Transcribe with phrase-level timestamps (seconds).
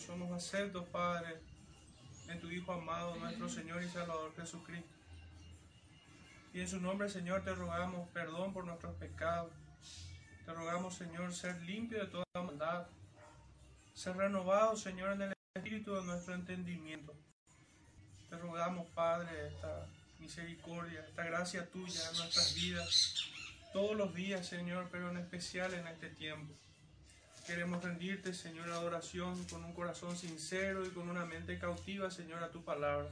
[0.00, 1.40] somos aceptos, Padre,
[2.28, 4.88] en tu Hijo amado, nuestro Señor y Salvador Jesucristo.
[6.52, 9.52] Y en su nombre, Señor, te rogamos perdón por nuestros pecados.
[10.44, 12.86] Te rogamos, Señor, ser limpio de toda maldad.
[13.94, 17.14] Ser renovado, Señor, en el espíritu de nuestro entendimiento.
[18.28, 19.86] Te rogamos, Padre, esta
[20.18, 23.30] misericordia, esta gracia tuya en nuestras vidas,
[23.72, 26.54] todos los días, Señor, pero en especial en este tiempo.
[27.50, 32.52] Queremos rendirte, Señor, adoración con un corazón sincero y con una mente cautiva, Señor, a
[32.52, 33.08] tu palabra.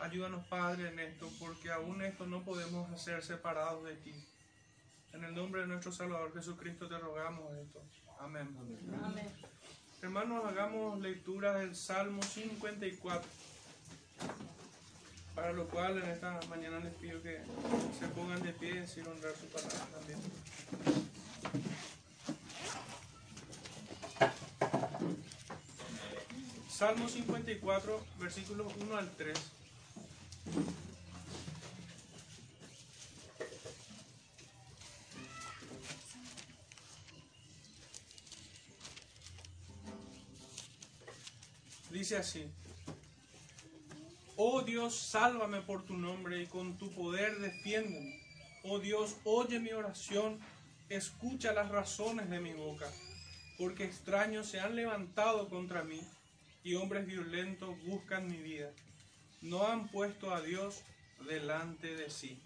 [0.00, 4.12] Ayúdanos, Padre, en esto, porque aún esto no podemos hacer separados de ti.
[5.14, 7.82] En el nombre de nuestro Salvador Jesucristo te rogamos esto.
[8.20, 8.54] Amén.
[9.02, 9.26] Amén.
[10.02, 13.30] Hermanos, hagamos lectura del Salmo 54.
[15.34, 17.40] Para lo cual en esta mañana les pido que
[17.98, 20.18] se pongan de pie y honrar su palabra también.
[26.82, 29.38] Salmo 54, versículos 1 al 3.
[41.92, 42.50] Dice así.
[44.34, 48.20] Oh Dios, sálvame por tu nombre y con tu poder defiéndeme.
[48.64, 50.40] Oh Dios, oye mi oración,
[50.88, 52.90] escucha las razones de mi boca,
[53.56, 56.00] porque extraños se han levantado contra mí
[56.64, 58.70] y hombres violentos buscan mi vida.
[59.40, 60.82] No han puesto a Dios
[61.28, 62.38] delante de sí.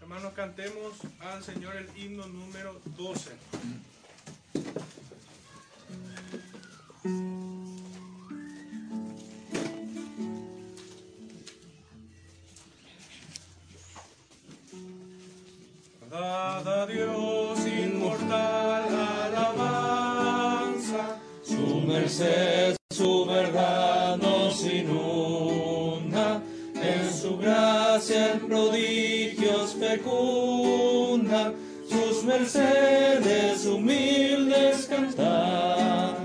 [0.00, 3.30] Hermanos, cantemos al Señor el himno número 12.
[16.10, 18.94] Dada a Dios inmortal
[19.26, 26.42] alabanza, su merced, su verdad nos inunda,
[26.74, 31.54] en su gracia en prodigios fecunda,
[31.88, 36.18] sus mercedes humildes cantar.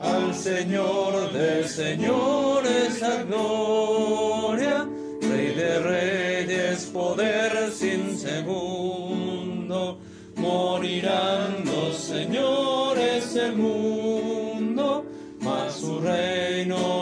[0.00, 4.88] Al Señor de señores la gloria,
[5.20, 10.00] Rey de reyes, poder sin segundo,
[10.34, 14.13] morirán los señores del mundo,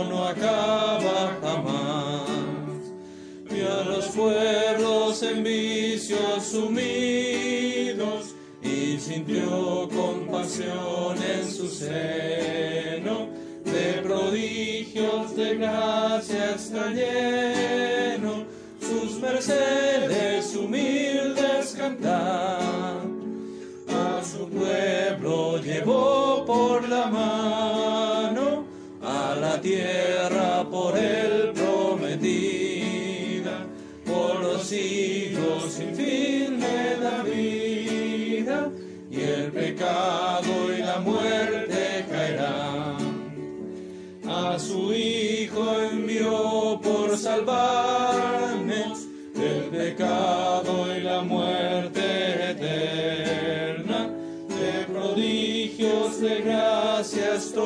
[0.09, 2.93] no acaba jamás.
[3.51, 13.29] Vio a los pueblos en vicios sumidos y sintió compasión en su seno.
[13.65, 18.45] De prodigios de gracia está lleno,
[18.81, 22.52] sus mercedes humildes cantar.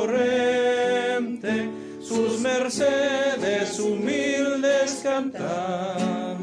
[0.06, 1.68] Torrente,
[2.00, 6.36] sus mercedes humildes cantar.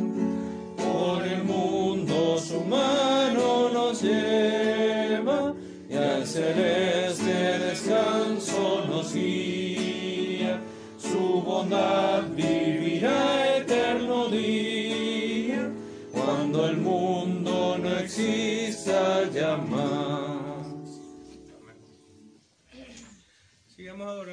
[0.78, 5.54] Por el mundo su mano nos lleva
[5.90, 10.60] y al celeste descanso nos guía.
[10.98, 15.70] Su bondad vivirá eterno día
[16.12, 20.03] cuando el mundo no exista ya más.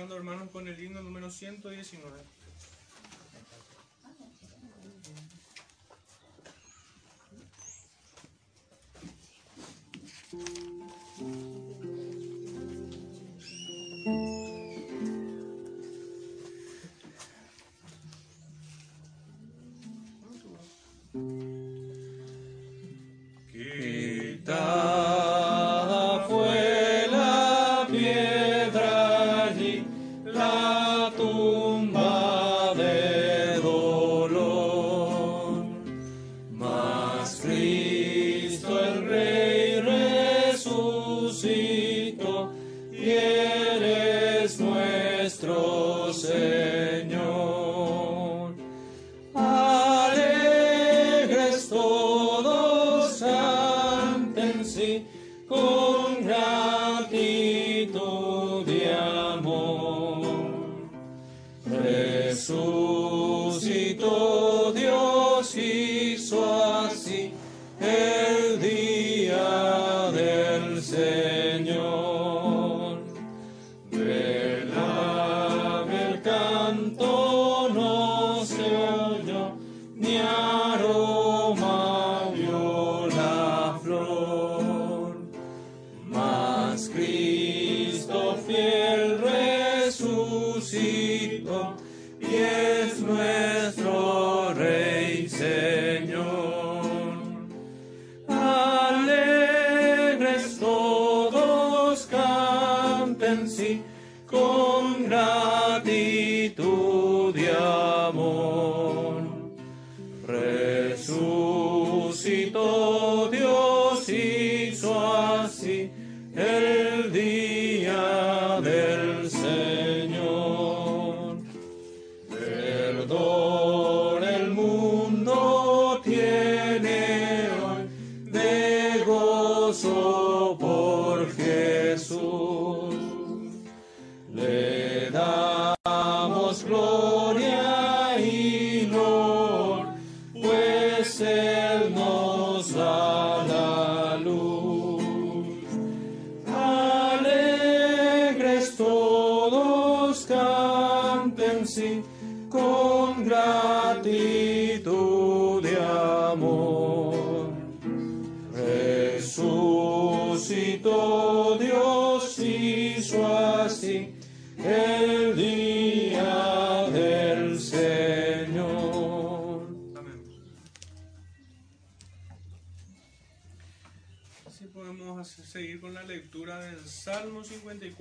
[0.09, 2.17] Hermanos, con el himno número 119.
[23.53, 25.30] Quitada
[54.41, 55.05] deleítense
[55.49, 57.15] con gratitud
[58.65, 60.27] de amor.
[61.83, 63.10] Jesús.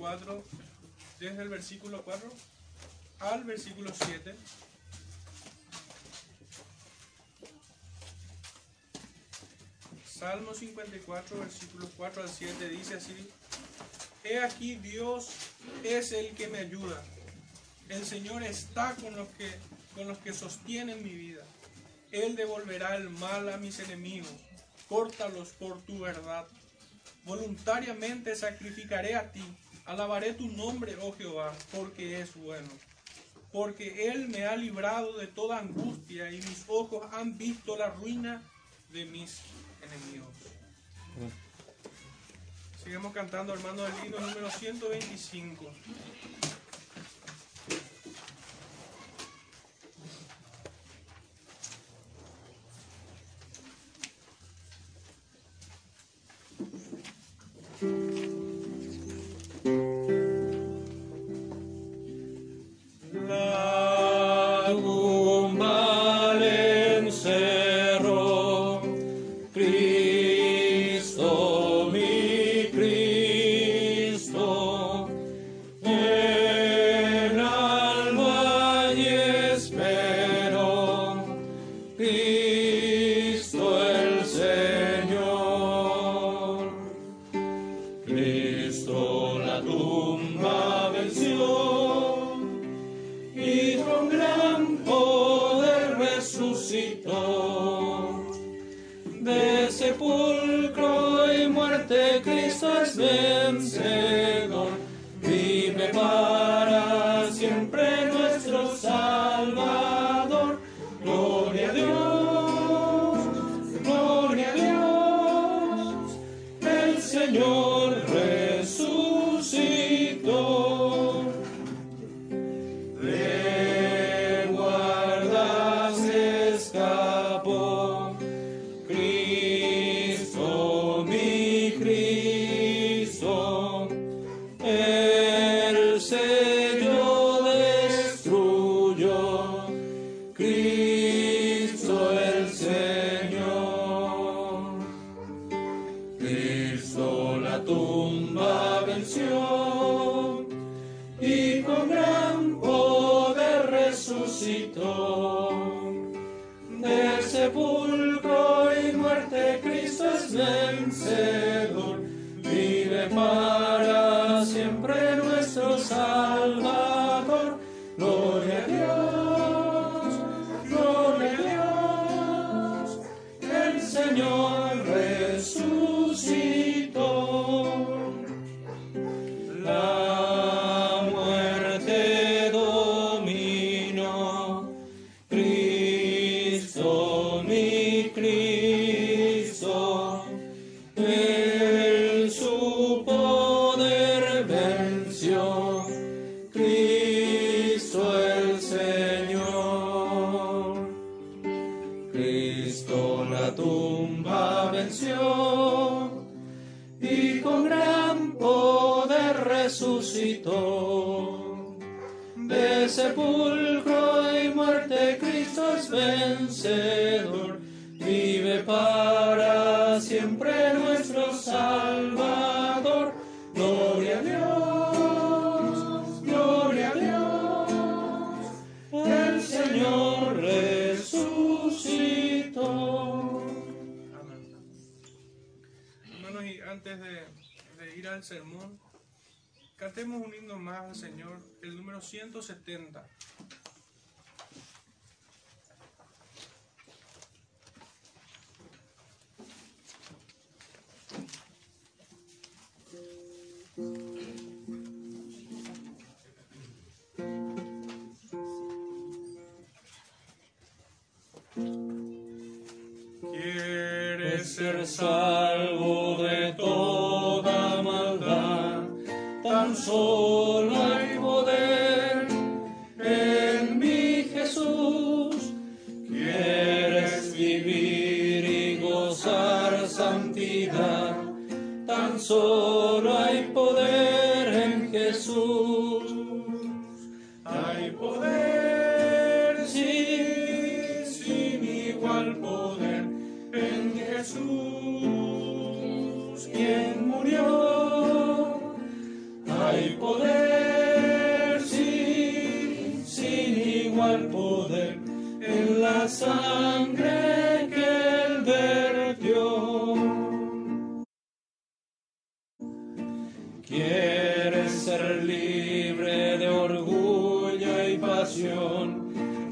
[0.00, 0.42] 4,
[1.20, 2.26] desde el versículo 4
[3.20, 4.34] al versículo 7.
[10.06, 13.28] Salmo 54, versículos 4 al 7 dice así,
[14.24, 15.28] He aquí Dios
[15.84, 17.02] es el que me ayuda.
[17.90, 19.50] El Señor está con los que,
[19.94, 21.42] con los que sostienen mi vida.
[22.10, 24.32] Él devolverá el mal a mis enemigos.
[24.88, 26.46] Córtalos por tu verdad.
[27.24, 29.44] Voluntariamente sacrificaré a ti
[29.90, 32.68] Alabaré tu nombre, oh Jehová, porque es bueno.
[33.50, 38.40] Porque Él me ha librado de toda angustia y mis ojos han visto la ruina
[38.92, 39.40] de mis
[39.82, 40.28] enemigos.
[42.84, 45.72] Sigamos cantando, hermano, del himno número 125.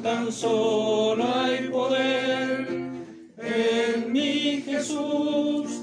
[0.02, 2.66] Tan solo hay poder
[3.38, 5.82] en mi Jesús.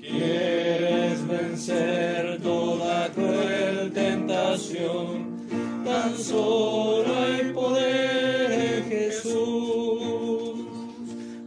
[0.00, 5.36] Quieres vencer toda cruel tentación,
[5.84, 10.56] tan solo hay poder en Jesús.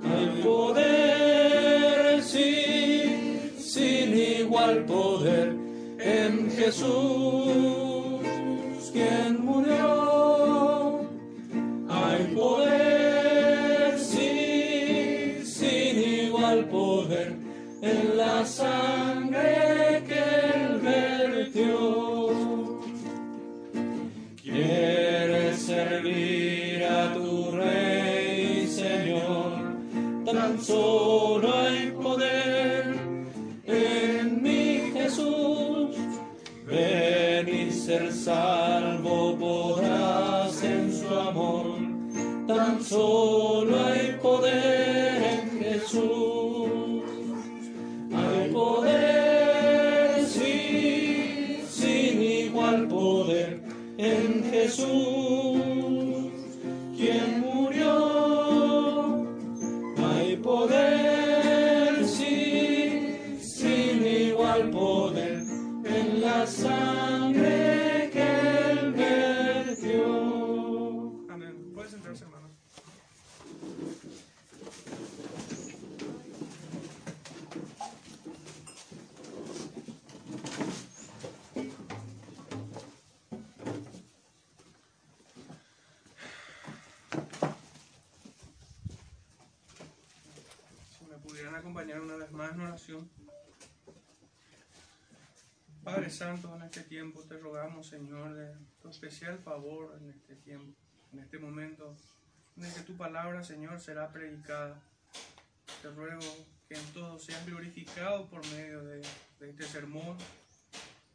[0.03, 5.55] Hay poder, sí, sin igual poder
[6.00, 7.18] en Jesús,
[96.19, 100.77] Santo, en este tiempo te rogamos, Señor, de tu especial favor en este tiempo,
[101.13, 101.95] en este momento
[102.57, 104.81] en el que tu palabra, Señor, será predicada.
[105.81, 106.19] Te ruego
[106.67, 109.01] que en todo seas glorificado por medio de,
[109.39, 110.17] de este sermón.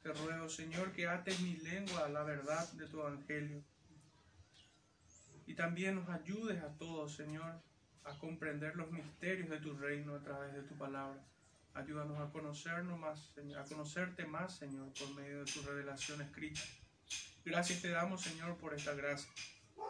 [0.02, 3.62] Te ruego, Señor, que ates mi lengua a la verdad de tu evangelio.
[5.46, 7.61] Y también nos ayudes a todos, Señor,
[8.04, 11.23] a comprender los misterios de tu reino a través de tu palabra.
[11.75, 16.61] Ayúdanos a conocernos más, a conocerte más, Señor, por medio de tu revelación escrita.
[17.45, 19.31] Gracias te damos, Señor, por esta gracia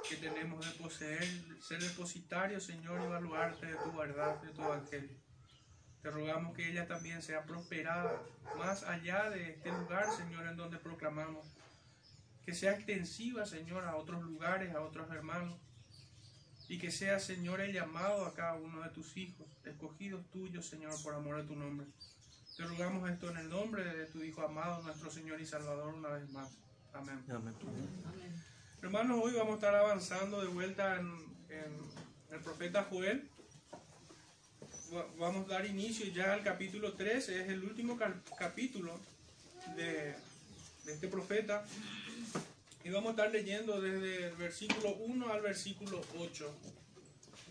[0.09, 1.25] que tenemos de poseer,
[1.61, 5.17] ser depositarios, Señor, y evaluarte de tu verdad, de tu evangelio.
[6.03, 8.23] Te rogamos que ella también sea prosperada
[8.59, 11.47] más allá de este lugar, Señor, en donde proclamamos.
[12.45, 15.59] Que sea extensiva, Señor, a otros lugares, a otros hermanos.
[16.68, 20.94] Y que sea, Señor, el llamado a cada uno de tus hijos, escogidos tuyos, Señor,
[21.02, 21.87] por amor de tu nombre.
[22.56, 26.09] Te rogamos esto en el nombre de tu Hijo amado, nuestro Señor y Salvador, una
[26.11, 26.50] vez más.
[26.92, 27.23] Amén.
[28.83, 31.06] Hermanos, hoy vamos a estar avanzando de vuelta en,
[31.50, 31.78] en
[32.30, 33.28] el profeta Joel.
[34.94, 37.99] Va- Vamos a dar inicio ya al capítulo 13, es el último
[38.38, 38.99] capítulo
[39.76, 40.14] de,
[40.85, 41.64] de este profeta.
[42.85, 46.55] Y vamos a estar leyendo desde el versículo 1 al versículo 8.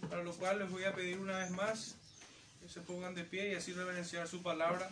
[0.08, 1.96] Para lo cual les voy a pedir una vez más
[2.62, 4.92] que se pongan de pie y así reverenciar su palabra.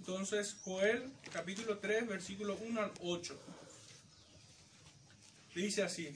[0.00, 3.40] Entonces, Joel capítulo 3, versículo 1 al 8.
[5.54, 6.14] Dice así.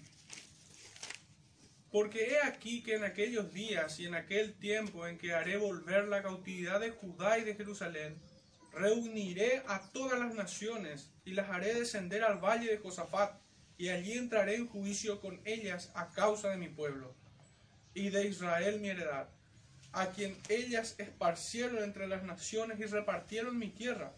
[1.91, 6.07] Porque he aquí que en aquellos días y en aquel tiempo en que haré volver
[6.09, 8.19] la cautividad de Judá y de Jerusalén,
[8.73, 13.41] reuniré a todas las naciones y las haré descender al valle de Josafat,
[13.79, 17.15] y allí entraré en juicio con ellas a causa de mi pueblo
[17.95, 19.29] y de Israel mi heredad
[19.93, 24.13] a quien ellas esparcieron entre las naciones y repartieron mi tierra,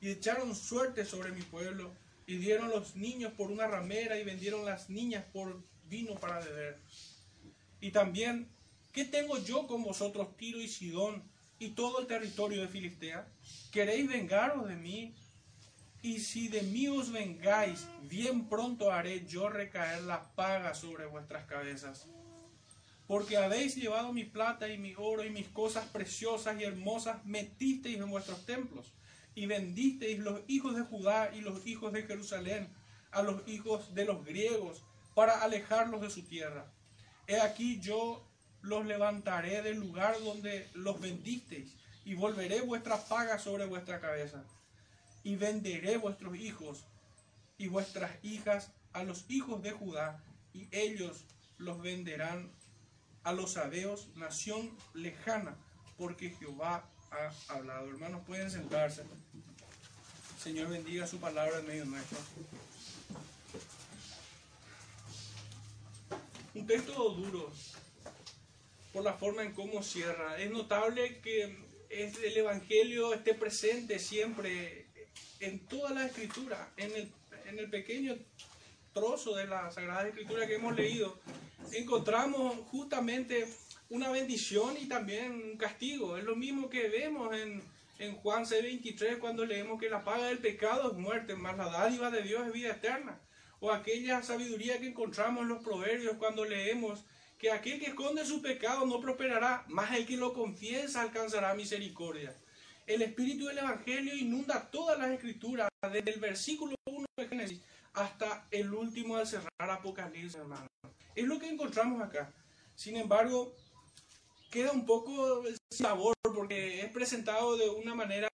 [0.00, 1.90] y echaron suerte sobre mi pueblo,
[2.26, 6.80] y dieron los niños por una ramera, y vendieron las niñas por vino para beber.
[7.82, 8.48] Y también,
[8.92, 11.22] ¿qué tengo yo con vosotros, Tiro y Sidón,
[11.58, 13.28] y todo el territorio de Filistea?
[13.70, 15.14] ¿Queréis vengaros de mí?
[16.00, 21.44] Y si de mí os vengáis, bien pronto haré yo recaer la paga sobre vuestras
[21.44, 22.06] cabezas
[23.10, 27.98] porque habéis llevado mi plata y mi oro y mis cosas preciosas y hermosas, metisteis
[27.98, 28.92] en vuestros templos,
[29.34, 32.68] y vendisteis los hijos de Judá y los hijos de Jerusalén
[33.10, 34.84] a los hijos de los griegos,
[35.20, 36.64] para alejarlos de su tierra.
[37.26, 38.26] He aquí yo
[38.62, 44.42] los levantaré del lugar donde los vendisteis, y volveré vuestra paga sobre vuestra cabeza,
[45.22, 46.86] y venderé vuestros hijos
[47.58, 51.26] y vuestras hijas a los hijos de Judá, y ellos
[51.58, 52.50] los venderán
[53.22, 55.54] a los sabeos, nación lejana,
[55.98, 57.90] porque Jehová ha hablado.
[57.90, 59.04] Hermanos, pueden sentarse.
[60.42, 62.16] Señor bendiga su palabra en medio nuestro.
[66.54, 67.52] Un texto duro
[68.92, 70.40] por la forma en cómo cierra.
[70.40, 71.56] Es notable que
[71.90, 74.86] el Evangelio esté presente siempre
[75.40, 77.12] en toda la escritura, en el,
[77.46, 78.16] en el pequeño
[78.92, 81.18] trozo de la Sagrada Escritura que hemos leído,
[81.72, 83.46] encontramos justamente
[83.88, 86.16] una bendición y también un castigo.
[86.16, 87.62] Es lo mismo que vemos en,
[87.98, 92.10] en Juan C23 cuando leemos que la paga del pecado es muerte, más la dádiva
[92.10, 93.20] de Dios es vida eterna.
[93.60, 97.04] O aquella sabiduría que encontramos en los proverbios cuando leemos
[97.38, 102.36] que aquel que esconde su pecado no prosperará, más el que lo confiesa alcanzará misericordia.
[102.86, 107.60] El espíritu del Evangelio inunda todas las escrituras, desde el versículo 1 de Génesis
[107.94, 110.66] hasta el último al cerrar Apocalipsis, hermano.
[111.14, 112.32] Es lo que encontramos acá.
[112.74, 113.54] Sin embargo,
[114.50, 118.28] queda un poco el sabor porque es presentado de una manera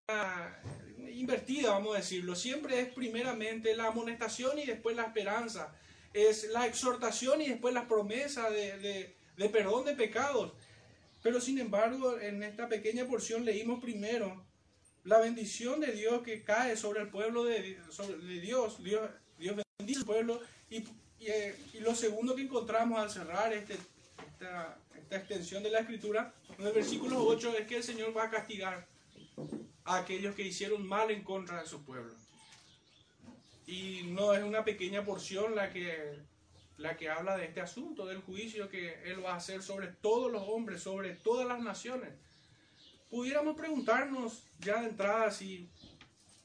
[1.20, 2.34] invertida, vamos a decirlo.
[2.34, 5.74] Siempre es primeramente la amonestación y después la esperanza.
[6.12, 9.14] Es la exhortación y después la promesa de,
[9.52, 10.52] perdón de pecados.
[11.22, 14.44] Pero sin embargo, en esta pequeña porción leímos primero
[15.04, 18.82] la bendición de Dios que cae sobre el pueblo de, de Dios.
[18.82, 19.10] Dios.
[19.38, 20.82] Dios bendice al pueblo y
[21.20, 23.74] eh, y, lo segundo que encontramos al cerrar este,
[24.32, 28.24] esta, esta, extensión de la escritura, en el versículo 8, es que el Señor va
[28.24, 28.86] a castigar
[29.86, 32.14] aquellos que hicieron mal en contra de su pueblo.
[33.66, 36.18] Y no es una pequeña porción la que,
[36.78, 40.30] la que habla de este asunto, del juicio que Él va a hacer sobre todos
[40.30, 42.10] los hombres, sobre todas las naciones.
[43.10, 45.68] Pudiéramos preguntarnos ya de entrada si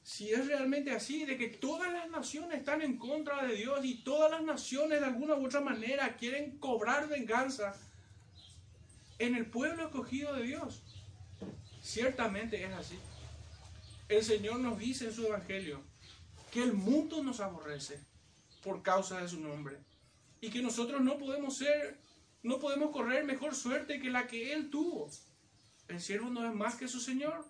[0.03, 4.03] si es realmente así, de que todas las naciones están en contra de Dios y
[4.03, 7.75] todas las naciones de alguna u otra manera quieren cobrar venganza
[9.19, 10.81] en el pueblo escogido de Dios.
[11.81, 12.99] Ciertamente es así.
[14.11, 15.81] El Señor nos dice en su Evangelio
[16.51, 17.97] que el mundo nos aborrece
[18.61, 19.77] por causa de su nombre
[20.41, 21.97] y que nosotros no podemos ser,
[22.43, 25.09] no podemos correr mejor suerte que la que Él tuvo.
[25.87, 27.45] El siervo no es más que su Señor.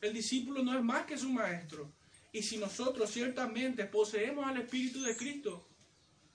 [0.00, 1.88] El discípulo no es más que su maestro.
[2.32, 5.68] Y si nosotros ciertamente poseemos al Espíritu de Cristo,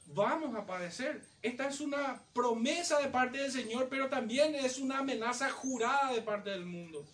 [0.06, 1.22] vamos a padecer.
[1.42, 6.22] Esta es una promesa de parte del Señor, pero también es una amenaza jurada de
[6.22, 7.06] parte del mundo.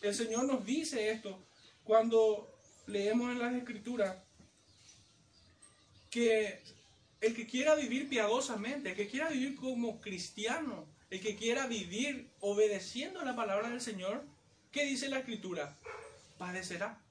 [0.00, 1.46] El Señor nos dice esto
[1.84, 2.50] cuando
[2.86, 4.16] leemos en las Escrituras
[6.10, 6.62] que
[7.20, 12.30] el que quiera vivir piadosamente, el que quiera vivir como cristiano, el que quiera vivir
[12.40, 14.24] obedeciendo la palabra del Señor,
[14.72, 15.76] ¿Qué dice la escritura?
[16.38, 17.02] Padecerá.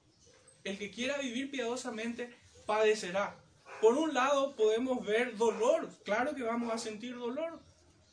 [0.64, 3.36] El que quiera vivir piadosamente, padecerá.
[3.82, 7.60] Por un lado podemos ver dolor, claro que vamos a sentir dolor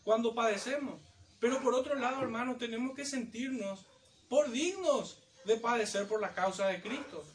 [0.03, 1.01] cuando padecemos,
[1.39, 3.85] pero por otro lado, hermanos, tenemos que sentirnos
[4.29, 7.25] por dignos de padecer por la causa de Cristo.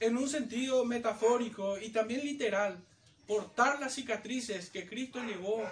[0.00, 2.82] En un sentido metafórico y también literal,
[3.26, 5.62] portar las cicatrices que Cristo llevó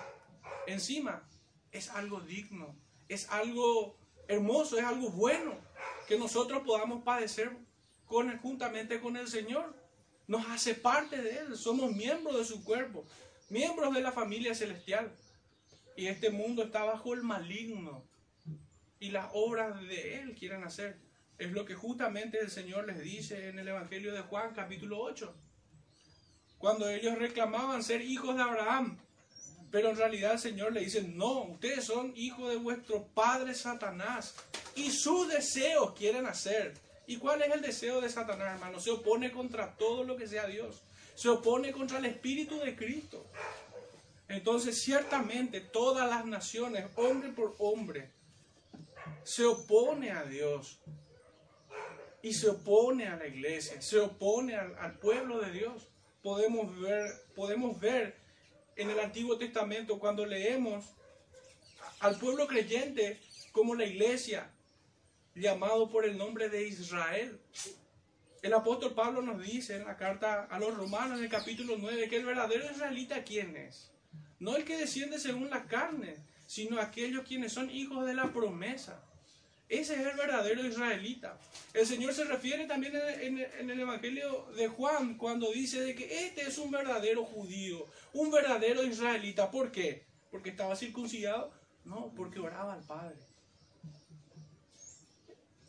[0.67, 1.27] encima
[1.73, 2.77] es algo digno,
[3.09, 3.97] es algo
[4.29, 5.57] hermoso, es algo bueno
[6.07, 7.51] que nosotros podamos padecer
[8.07, 9.75] con, juntamente con el Señor.
[10.27, 13.07] Nos hace parte de Él, somos miembros de su cuerpo,
[13.49, 15.11] miembros de la familia celestial.
[15.97, 18.05] Y este mundo está bajo el maligno
[19.01, 21.08] y las obras de Él quieren hacer.
[21.39, 25.33] Es lo que justamente el Señor les dice en el Evangelio de Juan capítulo 8.
[26.59, 28.99] Cuando ellos reclamaban ser hijos de Abraham,
[29.71, 34.35] pero en realidad el Señor le dice, no, ustedes son hijos de vuestro padre Satanás
[34.75, 36.75] y sus deseos quieren hacer.
[37.07, 38.81] ¿Y cuál es el deseo de Satanás, hermano?
[38.81, 40.83] Se opone contra todo lo que sea Dios.
[41.15, 43.25] Se opone contra el Espíritu de Cristo.
[44.27, 48.11] Entonces, ciertamente, todas las naciones, hombre por hombre,
[49.23, 50.81] se opone a Dios
[52.23, 55.89] y se opone a la iglesia, se opone al, pueblo de Dios.
[56.23, 58.17] Podemos ver, podemos ver
[58.77, 60.85] en el Antiguo Testamento cuando leemos
[62.01, 63.21] al pueblo creyente
[63.53, 64.51] como la iglesia
[65.35, 67.41] llamado por el nombre de Israel.
[68.43, 72.09] El apóstol Pablo nos dice en la carta a los romanos en el capítulo 9
[72.09, 73.91] que el verdadero israelita quién es?
[74.39, 79.03] No el que desciende según la carne, sino aquellos quienes son hijos de la promesa.
[79.69, 81.39] Ese es el verdadero israelita.
[81.75, 86.43] El Señor se refiere también en, el Evangelio de Juan cuando dice de que este
[86.43, 89.51] es un verdadero judío, un verdadero israelita.
[89.51, 90.07] ¿Por qué?
[90.31, 91.53] ¿Porque estaba circuncidado?
[91.85, 93.17] No, porque oraba al Padre.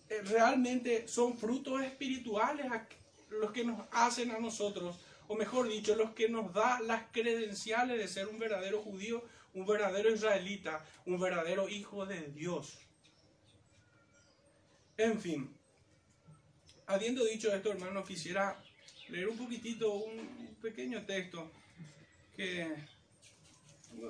[0.10, 2.68] Eh, realmente son frutos espirituales
[3.30, 7.98] los que nos hacen a nosotros, o mejor dicho, los que nos da las credenciales
[7.98, 12.80] de ser un verdadero judío, un verdadero israelita, un verdadero hijo de Dios.
[15.00, 15.50] En fin,
[16.86, 18.62] habiendo dicho esto, hermano, quisiera
[19.08, 21.50] leer un poquitito, un pequeño texto
[22.36, 22.68] que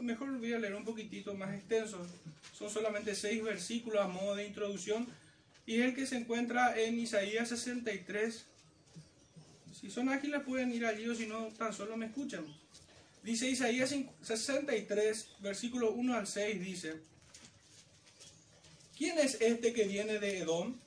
[0.02, 2.04] mejor voy a leer un poquitito más extenso.
[2.58, 5.06] Son solamente seis versículos a modo de introducción
[5.68, 8.48] y es el que se encuentra en Isaías 63.
[9.80, 12.48] Si son ágiles pueden ir allí o si no, tan solo me escuchan.
[13.22, 17.00] Dice Isaías 63, versículo 1 al 6, dice,
[19.00, 20.78] ¿Quién es este que viene de Edom,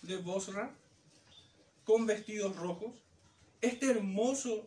[0.00, 0.74] de Bosra,
[1.84, 2.94] con vestidos rojos?
[3.60, 4.66] Este hermoso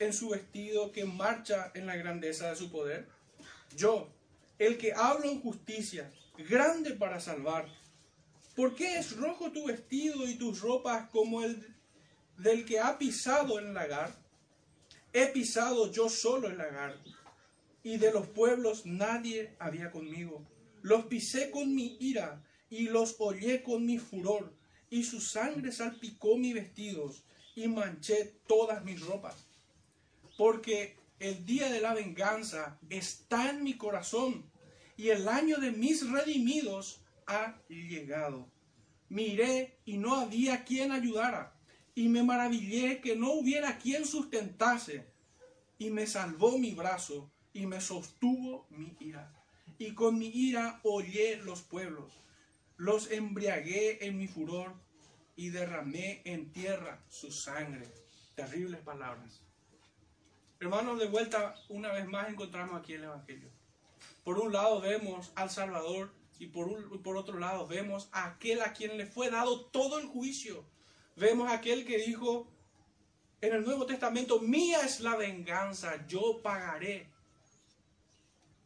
[0.00, 3.06] en su vestido que marcha en la grandeza de su poder.
[3.76, 4.08] Yo,
[4.58, 7.68] el que hablo en justicia, grande para salvar.
[8.56, 11.72] ¿Por qué es rojo tu vestido y tus ropas como el
[12.36, 14.12] del que ha pisado el lagar?
[15.12, 16.96] He pisado yo solo el lagar,
[17.84, 20.44] y de los pueblos nadie había conmigo.
[20.86, 24.54] Los pisé con mi ira y los hollé con mi furor,
[24.88, 27.24] y su sangre salpicó mis vestidos
[27.56, 29.48] y manché todas mis ropas.
[30.36, 34.48] Porque el día de la venganza está en mi corazón
[34.96, 38.48] y el año de mis redimidos ha llegado.
[39.08, 41.52] Miré y no había quien ayudara,
[41.96, 45.04] y me maravillé que no hubiera quien sustentase,
[45.78, 49.35] y me salvó mi brazo y me sostuvo mi ira
[49.78, 52.12] y con mi ira hollé los pueblos.
[52.76, 54.74] Los embriagué en mi furor
[55.34, 57.86] y derramé en tierra su sangre.
[58.34, 59.40] Terribles palabras.
[60.60, 63.50] Hermanos, de vuelta una vez más encontramos aquí el Evangelio.
[64.24, 68.62] Por un lado vemos al Salvador y por, un, por otro lado vemos a aquel
[68.62, 70.64] a quien le fue dado todo el juicio.
[71.16, 72.46] Vemos a aquel que dijo
[73.40, 77.08] en el Nuevo Testamento, mía es la venganza, yo pagaré.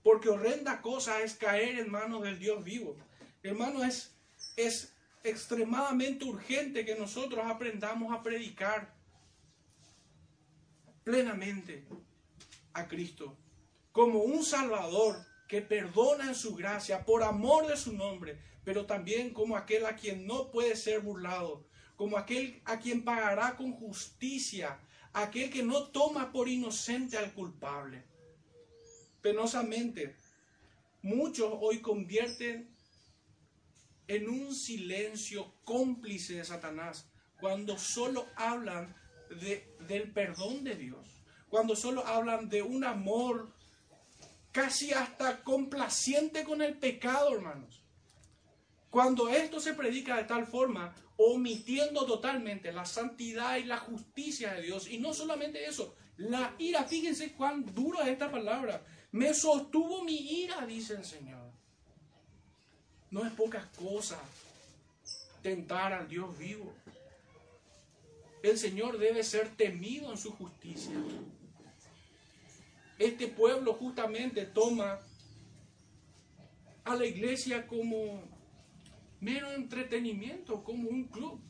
[0.03, 2.97] Porque horrenda cosa es caer en manos del Dios vivo.
[3.43, 4.15] Hermano, es,
[4.57, 8.95] es extremadamente urgente que nosotros aprendamos a predicar
[11.05, 11.85] plenamente
[12.73, 13.37] a Cristo
[13.93, 15.17] como un Salvador
[15.49, 19.97] que perdona en su gracia por amor de su nombre, pero también como aquel a
[19.97, 24.79] quien no puede ser burlado, como aquel a quien pagará con justicia,
[25.13, 28.05] aquel que no toma por inocente al culpable.
[29.23, 30.17] Penosamente,
[31.03, 32.75] muchos hoy convierten
[34.07, 38.95] en un silencio cómplice de Satanás cuando solo hablan
[39.41, 43.53] de, del perdón de Dios, cuando solo hablan de un amor
[44.53, 47.83] casi hasta complaciente con el pecado, hermanos.
[48.91, 54.63] Cuando esto se predica de tal forma, omitiendo totalmente la santidad y la justicia de
[54.63, 60.05] Dios, y no solamente eso, la ira, fíjense cuán dura es esta palabra, me sostuvo
[60.05, 61.51] mi ira, dice el Señor.
[63.11, 64.21] No es poca cosa
[65.43, 66.73] tentar al Dios vivo.
[68.43, 70.95] El Señor debe ser temido en su justicia.
[72.99, 75.01] Este pueblo justamente toma
[76.85, 78.23] a la iglesia como
[79.21, 81.41] mero entretenimiento, como un club.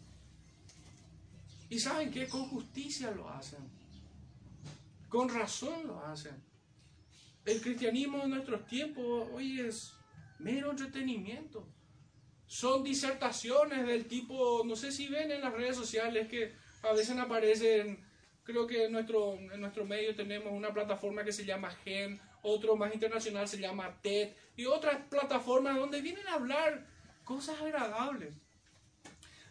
[1.69, 3.61] Y saben que con justicia lo hacen,
[5.09, 6.50] con razón lo hacen.
[7.51, 9.93] El cristianismo en nuestros tiempos hoy es
[10.39, 11.67] mero entretenimiento.
[12.47, 17.19] Son disertaciones del tipo, no sé si ven en las redes sociales que a veces
[17.19, 18.07] aparecen,
[18.45, 22.77] creo que en nuestro, en nuestro medio tenemos una plataforma que se llama Gen, otro
[22.77, 26.87] más internacional se llama TED y otras plataformas donde vienen a hablar
[27.25, 28.33] cosas agradables.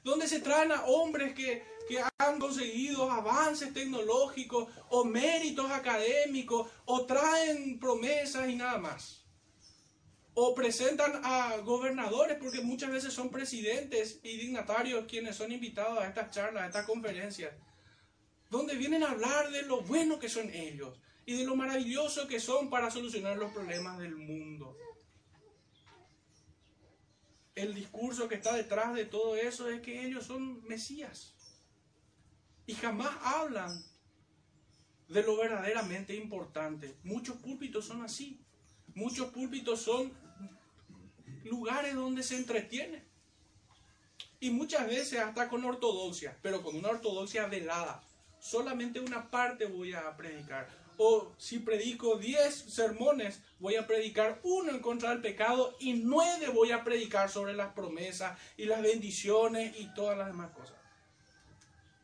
[0.04, 7.06] Donde se traen a hombres que, que han conseguido avances tecnológicos o méritos académicos o
[7.06, 9.26] traen promesas y nada más.
[10.34, 16.08] O presentan a gobernadores porque muchas veces son presidentes y dignatarios quienes son invitados a
[16.08, 17.54] estas charlas, a estas conferencias.
[18.50, 22.40] Donde vienen a hablar de lo bueno que son ellos y de lo maravilloso que
[22.40, 24.76] son para solucionar los problemas del mundo.
[27.60, 31.34] El discurso que está detrás de todo eso es que ellos son Mesías.
[32.66, 33.84] Y jamás hablan
[35.10, 36.96] de lo verdaderamente importante.
[37.04, 38.40] Muchos púlpitos son así.
[38.96, 40.14] Muchos púlpitos son
[41.44, 43.04] lugares donde se entretiene.
[44.40, 48.02] Y muchas veces hasta con ortodoxia, pero con una ortodoxia velada.
[48.40, 50.70] Solamente una parte voy a predicar
[51.02, 56.50] o si predico 10 sermones, voy a predicar uno en contra del pecado y nueve
[56.50, 60.76] voy a predicar sobre las promesas y las bendiciones y todas las demás cosas.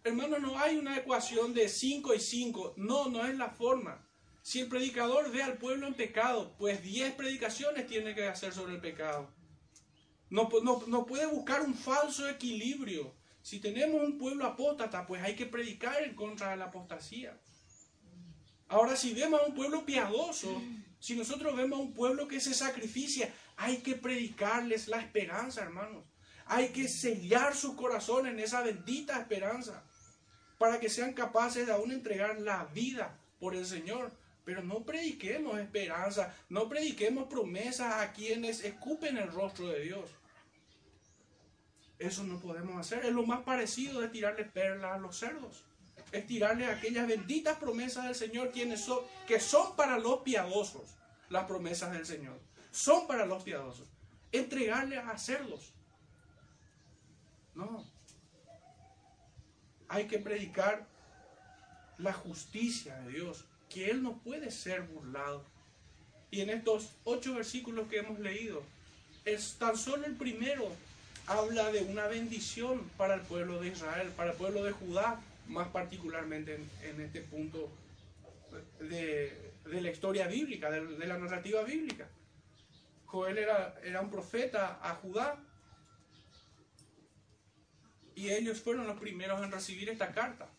[0.06, 2.76] Hermanos, no hay una ecuación de 5 y 5.
[2.78, 4.02] No, no es la forma.
[4.42, 8.76] Si el predicador ve al pueblo en pecado, pues 10 predicaciones tiene que hacer sobre
[8.76, 9.30] el pecado.
[10.30, 13.14] No, puede buscar un falso equilibrio.
[13.42, 17.38] Si tenemos un pueblo apóstata, pues hay que predicar en contra de la apostasía.
[18.68, 20.62] Ahora, si vemos a un pueblo piadoso,
[21.00, 26.04] si nosotros vemos a un pueblo que se sacrifica, hay que predicarles la esperanza, hermanos.
[26.48, 29.84] Hay que sellar su corazón en esa bendita esperanza
[30.58, 34.12] para que sean capaces de aún entregar la vida por el Señor.
[34.46, 40.10] Pero no prediquemos esperanza, no prediquemos promesas a quienes escupen el rostro de Dios.
[41.98, 43.06] Eso no podemos hacer.
[43.06, 45.64] Es lo más parecido de tirarle perlas a los cerdos
[46.18, 50.96] es tirarle aquellas benditas promesas del Señor quienes son, que son para los piadosos,
[51.30, 52.40] las promesas del Señor.
[52.72, 53.88] Son para los piadosos.
[54.32, 55.74] Entregarle a hacerlos.
[57.54, 57.86] No.
[59.88, 60.86] Hay que predicar
[61.98, 65.44] la justicia de Dios, que Él no puede ser burlado.
[66.32, 68.64] Y en estos ocho versículos que hemos leído,
[69.24, 70.70] es tan solo el primero
[71.28, 75.68] habla de una bendición para el pueblo de Israel, para el pueblo de Judá, más
[75.70, 77.72] particularmente en, este punto
[78.80, 82.08] de, la historia bíblica, de, la narrativa bíblica.
[83.06, 85.44] Joel era, era un profeta a Judá
[88.16, 90.50] y ellos fueron los primeros en recibir esta carta.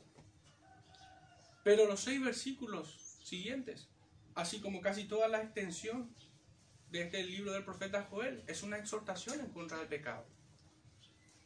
[1.64, 3.88] Pero los seis versículos siguientes,
[4.34, 6.14] así como casi toda la extensión
[6.90, 10.24] de este libro del profeta Joel, es una exhortación en contra del pecado.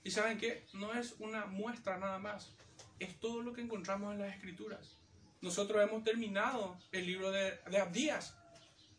[0.02, 2.52] Y saben que no es una muestra nada más,
[3.00, 4.98] es todo lo que encontramos en las escrituras.
[5.40, 8.36] Nosotros hemos terminado el libro de, Abdías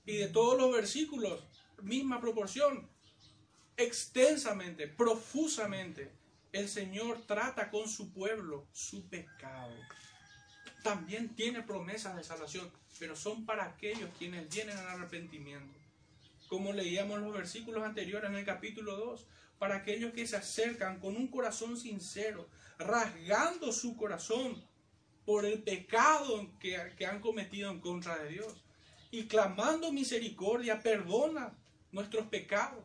[0.06, 1.44] y de todos los versículos,
[1.84, 2.90] misma proporción,
[3.78, 6.12] extensamente, profusamente,
[6.52, 9.74] el Señor trata con su pueblo su pecado.
[10.84, 15.80] También tiene promesas de salvación, pero son para aquellos quienes vienen al arrepentimiento.
[16.50, 19.26] Como leíamos los versículos anteriores en el capítulo 2,
[19.60, 22.50] para aquellos que se acercan con un corazón sincero,
[22.82, 24.64] rasgando su corazón
[25.26, 28.64] por el pecado que, que han cometido en contra de Dios
[29.12, 31.54] y clamando misericordia, perdona
[31.92, 32.84] nuestros pecados.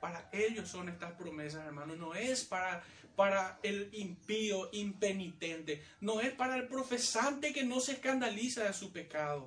[0.00, 1.94] Para ellos son estas promesas, hermano.
[1.96, 2.82] No es para,
[3.16, 5.84] para el impío, impenitente.
[6.00, 9.46] No es para el profesante que no se escandaliza de su pecado.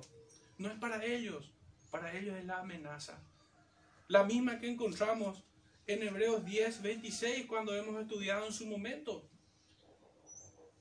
[0.58, 1.50] No es para ellos.
[1.90, 3.18] Para ellos es la amenaza.
[4.08, 5.42] La misma que encontramos
[5.86, 9.28] en Hebreos 10, 26 cuando hemos estudiado en su momento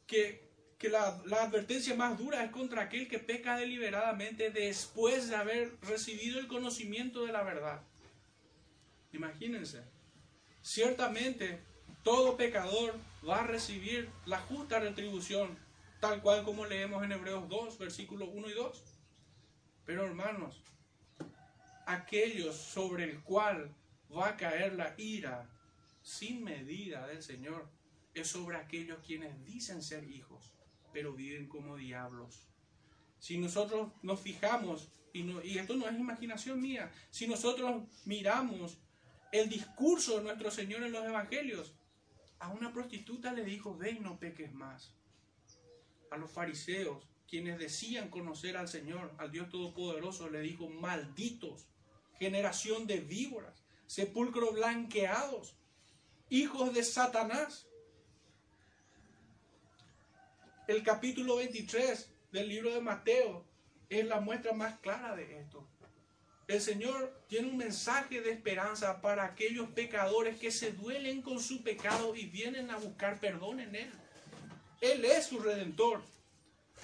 [0.07, 0.43] que,
[0.89, 1.07] la,
[1.41, 7.25] advertencia más dura es contra aquel que peca deliberadamente después de haber recibido el conocimiento
[7.25, 7.81] de la verdad.
[9.11, 9.81] Imagínense,
[10.61, 11.59] ciertamente
[12.03, 12.93] todo pecador
[13.27, 15.57] va a recibir la justa retribución,
[15.99, 18.83] tal cual como leemos en Hebreos 2, versículos 1 y 2.
[19.85, 20.61] Pero hermanos,
[21.87, 23.73] aquellos sobre el cual
[24.15, 25.49] va a caer la ira
[26.03, 27.67] sin medida del Señor
[28.15, 30.51] es sobre aquellos quienes dicen ser hijos,
[30.91, 32.47] pero viven como diablos.
[33.19, 38.77] Si nosotros nos fijamos y, esto no es imaginación mía, si nosotros miramos
[39.31, 41.73] el discurso de nuestro Señor en los evangelios,
[42.39, 44.93] a una prostituta le dijo, ve y no peques más.
[46.11, 51.65] A los fariseos, quienes decían conocer al Señor, al Dios Todopoderoso, le dijo, malditos,
[52.19, 55.55] generación de víboras, sepulcro blanqueados,
[56.29, 57.67] hijos de Satanás.
[60.67, 63.45] El capítulo 23 del libro de Mateo
[63.87, 65.63] es la muestra más clara de esto.
[66.47, 71.63] El Señor tiene un mensaje de esperanza para aquellos pecadores que se duelen con su
[71.63, 73.91] pecado y vienen a buscar perdón en Él.
[74.81, 76.01] Él es su redentor.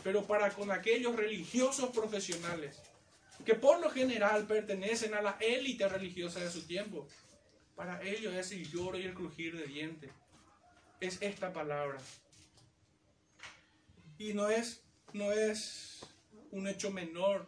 [0.03, 2.79] Pero para con aquellos religiosos profesionales,
[3.45, 7.07] que por lo general pertenecen a la élite religiosa de su tiempo,
[7.75, 10.11] para ellos es el lloro y el crujir de dientes.
[10.99, 11.99] Es esta palabra.
[14.21, 16.05] Y no es, no es
[16.51, 17.47] un hecho menor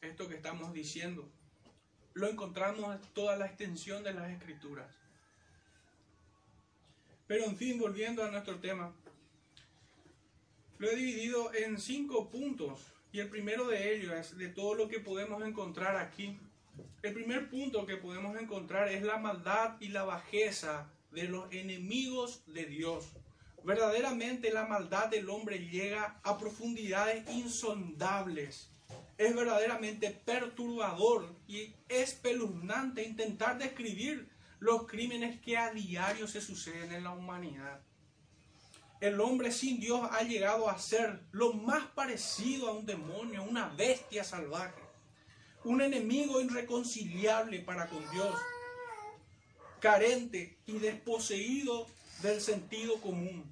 [0.00, 1.30] esto que estamos diciendo
[2.14, 4.88] lo encontramos en toda la extensión de las escrituras.
[7.26, 8.94] Pero en fin, volviendo a nuestro tema,
[10.78, 12.80] lo he dividido en cinco puntos
[13.12, 16.38] y el primero de ellos es de todo lo que podemos encontrar aquí.
[17.02, 22.44] El primer punto que podemos encontrar es la maldad y la bajeza de los enemigos
[22.46, 23.06] de Dios.
[23.64, 28.70] Verdaderamente la maldad del hombre llega a profundidades insondables
[29.16, 37.04] es verdaderamente perturbador y espeluznante intentar describir los crímenes que a diario se suceden en
[37.04, 37.80] la humanidad.
[39.00, 43.68] El hombre sin Dios ha llegado a ser lo más parecido a un demonio, una
[43.68, 44.82] bestia salvaje,
[45.64, 48.34] un enemigo irreconciliable para con Dios,
[49.80, 51.86] carente y desposeído
[52.22, 53.44] del sentido común.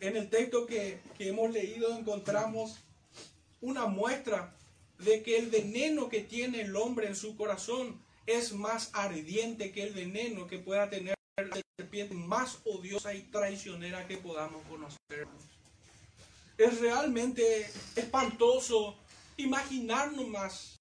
[0.00, 2.78] En el texto que, que hemos leído encontramos
[3.60, 4.54] una muestra
[4.98, 9.82] de que el veneno que tiene el hombre en su corazón es más ardiente que
[9.82, 15.26] el veneno que pueda tener la serpiente más odiosa y traicionera que podamos conocer.
[16.58, 18.96] Es realmente espantoso
[19.36, 20.76] imaginarnos más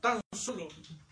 [0.00, 0.68] tan solo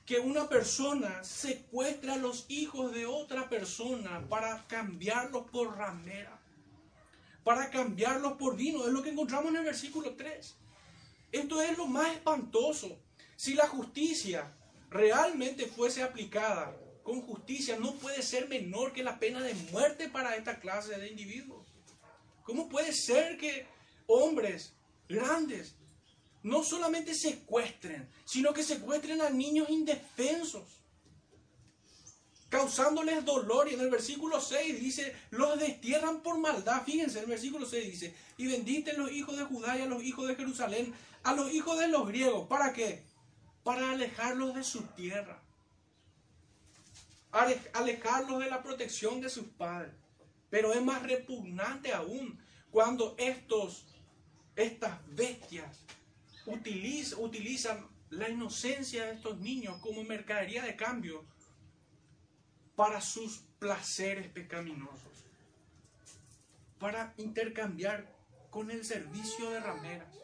[0.06, 6.38] que una persona secuestre a los hijos de otra persona para cambiarlos por ramera,
[7.42, 8.86] para cambiarlos por vino.
[8.86, 10.56] Es lo que encontramos en el versículo 3.
[11.32, 12.98] Esto es lo más espantoso.
[13.36, 14.54] Si la justicia
[14.90, 20.36] realmente fuese aplicada con justicia, no puede ser menor que la pena de muerte para
[20.36, 21.66] esta clase de individuos.
[22.44, 23.66] ¿Cómo puede ser que
[24.06, 24.74] hombres
[25.08, 25.74] grandes
[26.44, 30.62] no solamente secuestren, sino que secuestren a niños indefensos?
[32.54, 33.68] causándoles dolor.
[33.68, 36.84] Y en el versículo 6 dice, los destierran por maldad.
[36.84, 40.28] Fíjense, el versículo 6 dice, y benditen los hijos de Judá y a los hijos
[40.28, 42.46] de Jerusalén, a los hijos de los griegos.
[42.46, 43.02] ¿Para qué?
[43.64, 45.42] Para alejarlos de su tierra.
[47.72, 49.92] Alejarlos de la protección de sus padres.
[50.48, 52.38] Pero es más repugnante aún
[52.70, 53.84] cuando estos,
[54.54, 55.80] estas bestias
[56.46, 61.24] utilizan la inocencia de estos niños como mercadería de cambio
[62.76, 65.24] para sus placeres pecaminosos,
[66.78, 68.12] para intercambiar
[68.50, 70.14] con el servicio de rameras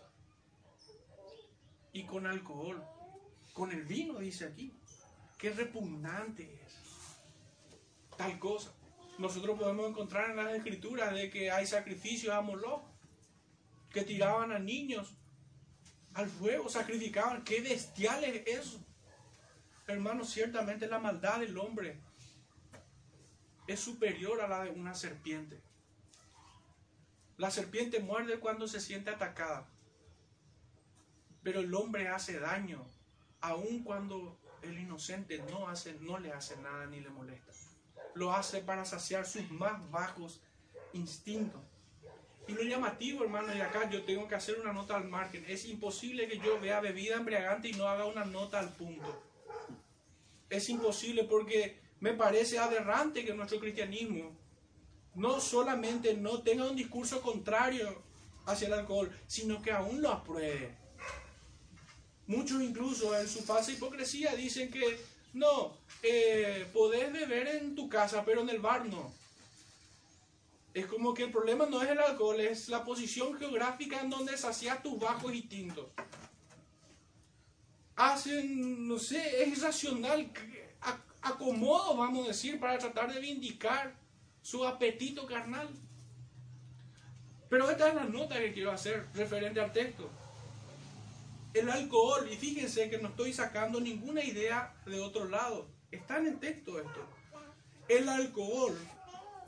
[1.92, 2.84] y con alcohol,
[3.52, 4.72] con el vino, dice aquí.
[5.38, 6.74] Qué repugnante es
[8.16, 8.72] tal cosa.
[9.18, 12.82] Nosotros podemos encontrar en las escrituras de que hay sacrificios a Moloch,
[13.90, 15.16] que tiraban a niños
[16.14, 17.44] al fuego, sacrificaban.
[17.44, 18.80] Qué bestial es eso.
[19.86, 21.98] Hermanos, ciertamente la maldad del hombre
[23.66, 25.60] es superior a la de una serpiente.
[27.36, 29.66] La serpiente muerde cuando se siente atacada,
[31.42, 32.84] pero el hombre hace daño
[33.40, 37.52] aun cuando el inocente no, hace, no le hace nada ni le molesta.
[38.14, 40.42] Lo hace para saciar sus más bajos
[40.92, 41.62] instintos.
[42.50, 45.44] Y lo llamativo, hermano, y acá yo tengo que hacer una nota al margen.
[45.46, 49.22] Es imposible que yo vea bebida embriagante y no haga una nota al punto.
[50.48, 54.36] Es imposible porque me parece aberrante que nuestro cristianismo
[55.14, 58.02] no solamente no tenga un discurso contrario
[58.46, 60.74] hacia el alcohol, sino que aún lo apruebe.
[62.26, 64.98] Muchos incluso en su falsa hipocresía dicen que
[65.34, 69.19] no, eh, podés beber en tu casa, pero en el bar no.
[70.72, 74.36] Es como que el problema no es el alcohol, es la posición geográfica en donde
[74.36, 75.86] sacias tus bajos instintos.
[77.96, 80.30] Hacen, no sé, es irracional
[81.22, 83.94] acomodo, vamos a decir, para tratar de vindicar
[84.42, 85.68] su apetito carnal.
[87.48, 90.08] Pero esta es la nota que quiero hacer referente al texto.
[91.52, 96.28] El alcohol, y fíjense que no estoy sacando ninguna idea de otro lado, está en
[96.28, 97.04] el texto esto.
[97.88, 98.78] El alcohol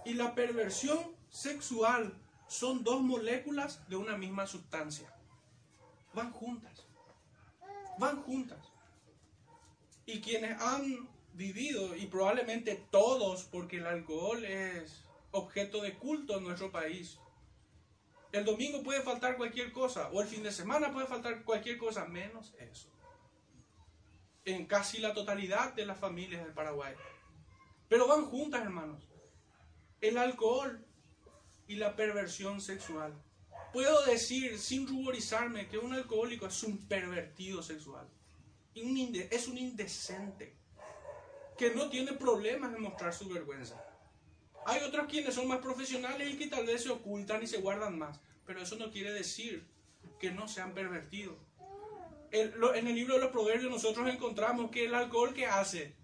[0.05, 2.15] y la perversión sexual
[2.47, 5.13] son dos moléculas de una misma sustancia.
[6.15, 6.87] Van juntas.
[7.99, 8.61] Van juntas.
[10.05, 16.45] Y quienes han vivido, y probablemente todos, porque el alcohol es objeto de culto en
[16.45, 17.19] nuestro país,
[18.33, 22.05] el domingo puede faltar cualquier cosa, o el fin de semana puede faltar cualquier cosa,
[22.05, 22.89] menos eso.
[24.45, 26.95] En casi la totalidad de las familias del Paraguay.
[27.89, 29.09] Pero van juntas, hermanos.
[30.01, 30.85] El alcohol
[31.67, 33.15] y la perversión sexual.
[33.73, 38.07] Puedo decir sin ruborizarme que un alcohólico es un pervertido sexual.
[38.75, 40.55] Es un indecente.
[41.57, 43.83] Que no tiene problemas en mostrar su vergüenza.
[44.67, 47.99] Hay otros quienes son más profesionales y que tal vez se ocultan y se guardan
[47.99, 48.21] más.
[48.47, 49.67] Pero eso no quiere decir
[50.19, 51.37] que no sean pervertidos.
[52.31, 55.95] en el libro de los proverbios nosotros encontramos que el alcohol que hace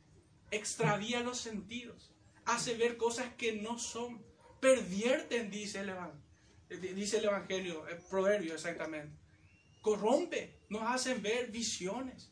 [0.50, 2.10] extravía los sentidos,
[2.44, 4.22] hace ver cosas que no son,
[4.60, 9.16] pervierten, dice el, Evangelio, el proverbio exactamente.
[9.82, 12.30] Corrompe, nos hacen ver visiones,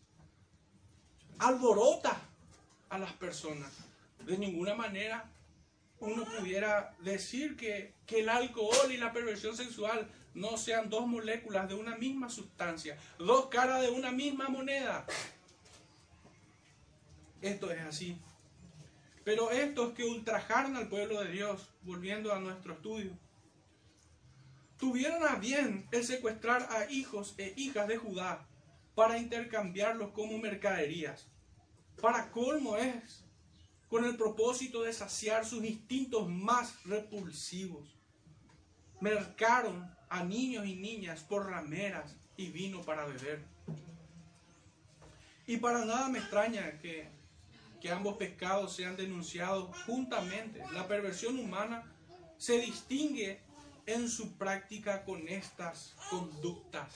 [1.38, 2.20] alborota
[2.88, 3.72] a las personas.
[4.26, 5.30] De ninguna manera
[6.00, 11.74] uno pudiera decir que, el alcohol y la perversión sexual no sean dos moléculas de
[11.74, 15.06] una misma sustancia, dos caras de una misma moneda.
[17.40, 18.18] Esto es así.
[19.26, 23.18] Pero estos que ultrajaron al pueblo de Dios, volviendo a nuestro estudio,
[24.78, 28.46] tuvieron a bien el secuestrar a hijos e hijas de Judá
[28.94, 31.26] para intercambiarlos como mercaderías.
[32.00, 33.24] Para colmo es
[33.88, 37.96] con el propósito de saciar sus instintos más repulsivos.
[39.00, 43.44] Mercaron a niños y niñas por rameras y vino para beber.
[45.48, 47.15] Y para nada me extraña que,
[47.86, 50.60] que ambos pecados sean denunciados juntamente.
[50.72, 51.84] La perversión humana
[52.36, 53.38] se distingue
[53.86, 56.92] en su práctica con estas conductas.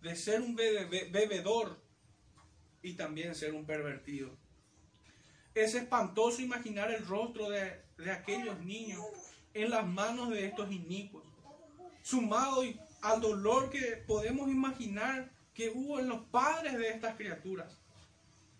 [0.00, 1.78] De ser un bebedor
[2.80, 4.34] y también ser un pervertido.
[5.54, 9.04] Es espantoso imaginar el rostro de, aquellos niños
[9.52, 11.26] en las manos de estos inicuos,
[12.02, 12.62] sumado
[13.02, 17.83] al dolor que podemos imaginar que hubo en los padres de estas criaturas.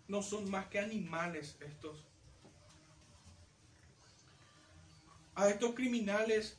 [0.07, 2.05] No son más que animales estos.
[5.33, 6.57] A estos criminales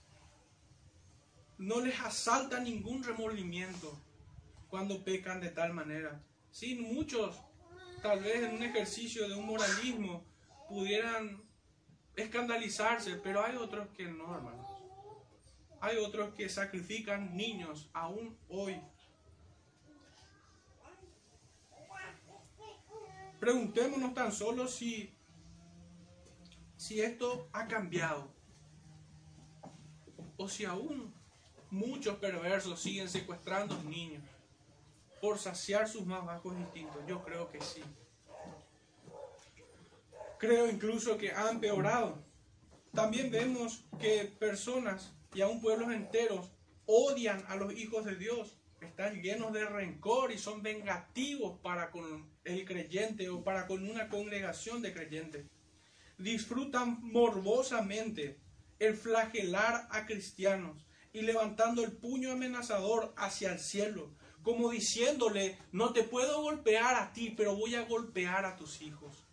[1.59, 3.99] no les asalta ningún remordimiento
[4.68, 6.20] cuando pecan de tal manera.
[6.51, 7.36] Sin muchos
[8.03, 10.24] tal vez en un ejercicio de un moralismo
[10.68, 11.42] pudieran
[12.14, 14.66] escandalizarse, pero hay otros que no, hermanos.
[15.80, 18.80] Hay otros que sacrifican niños aún hoy.
[23.47, 25.16] Preguntémonos tan solo si,
[26.76, 28.28] si esto ha cambiado
[30.36, 31.14] o si aún
[31.70, 34.24] muchos perversos siguen secuestrando niños
[35.20, 37.01] por saciar sus más bajos instintos?
[37.07, 37.84] Yo creo que sí.
[40.40, 42.18] Creo incluso que ha empeorado.
[42.92, 46.51] También vemos que personas y aún pueblos enteros
[46.84, 48.59] odian a los hijos de Dios.
[48.80, 54.09] Están llenos de rencor y son vengativos para con el creyente o para con una
[54.09, 55.47] congregación de creyentes.
[56.16, 58.40] Disfrutan morbosamente
[58.78, 65.92] el flagelar a cristianos y levantando el puño amenazador hacia el cielo, como diciéndole, no
[65.92, 69.24] te puedo golpear a ti, pero voy a golpear a tus hijos.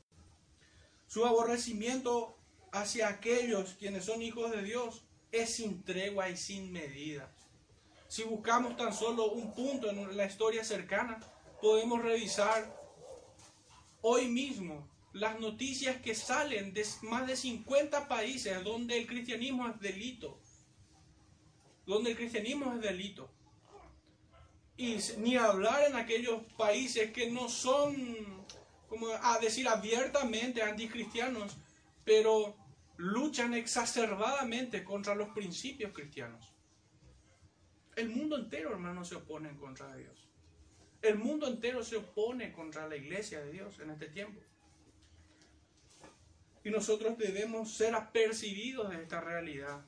[1.07, 2.39] Su aborrecimiento
[2.71, 7.31] hacia aquellos quienes son hijos de Dios es sin tregua y sin medida.
[8.07, 11.19] Si buscamos tan solo un punto en la historia cercana,
[11.61, 12.82] podemos revisar
[14.03, 19.79] hoy mismo las noticias que salen de más de 50 países donde el cristianismo es
[19.79, 20.39] delito.
[21.87, 23.31] Donde el cristianismo es delito
[24.77, 28.45] y ni hablar en aquellos países que no son,
[28.89, 31.57] como a decir abiertamente anticristianos,
[32.03, 32.55] pero
[32.97, 36.53] luchan exacerbadamente contra los principios cristianos.
[37.95, 40.27] El mundo entero, hermano, se opone en contra de Dios.
[41.03, 44.39] El mundo entero se opone contra la iglesia de Dios en este tiempo.
[46.63, 49.85] Y nosotros debemos ser apercibidos de esta realidad.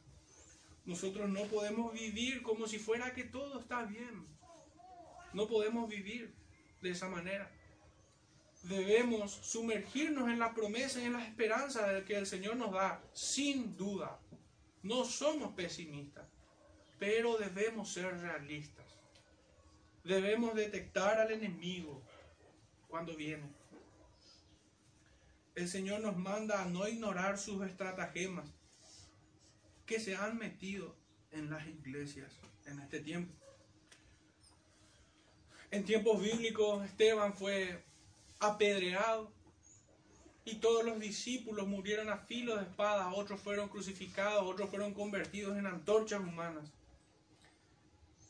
[0.84, 4.28] Nosotros no podemos vivir como si fuera que todo está bien.
[5.32, 6.36] No podemos vivir
[6.82, 7.50] de esa manera.
[8.64, 13.78] Debemos sumergirnos en la promesa y en la esperanza que el Señor nos da, sin
[13.78, 14.20] duda.
[14.84, 16.28] No somos pesimistas,
[17.00, 18.85] pero debemos ser realistas.
[20.06, 22.02] Debemos detectar al enemigo
[22.88, 23.50] cuando viene.
[25.56, 28.46] El Señor nos manda a no ignorar sus estratagemas
[29.86, 30.96] que se han metido
[31.32, 32.32] en las iglesias
[32.66, 33.34] en este tiempo.
[35.72, 37.84] En tiempos bíblicos Esteban fue
[38.40, 39.32] apedreado
[40.46, 45.58] y todos los discípulos murieron a filo de espada, otros fueron crucificados, otros fueron convertidos
[45.58, 46.72] en antorchas humanas.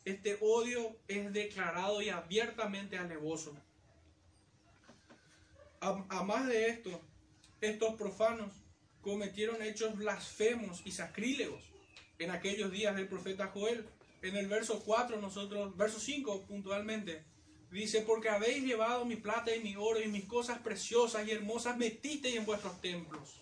[0.05, 3.57] Este odio es declarado y abiertamente alevoso.
[5.81, 7.01] A, más de esto,
[7.59, 8.51] estos profanos
[9.01, 11.63] cometieron hechos blasfemos y sacrílegos
[12.19, 13.85] en aquellos días del profeta Joel.
[14.21, 17.23] En el verso 4, nosotros, verso 5 puntualmente,
[17.71, 21.77] dice, porque habéis llevado mi plata y mi oro y mis cosas preciosas y hermosas
[21.77, 23.41] metisteis en vuestros templos.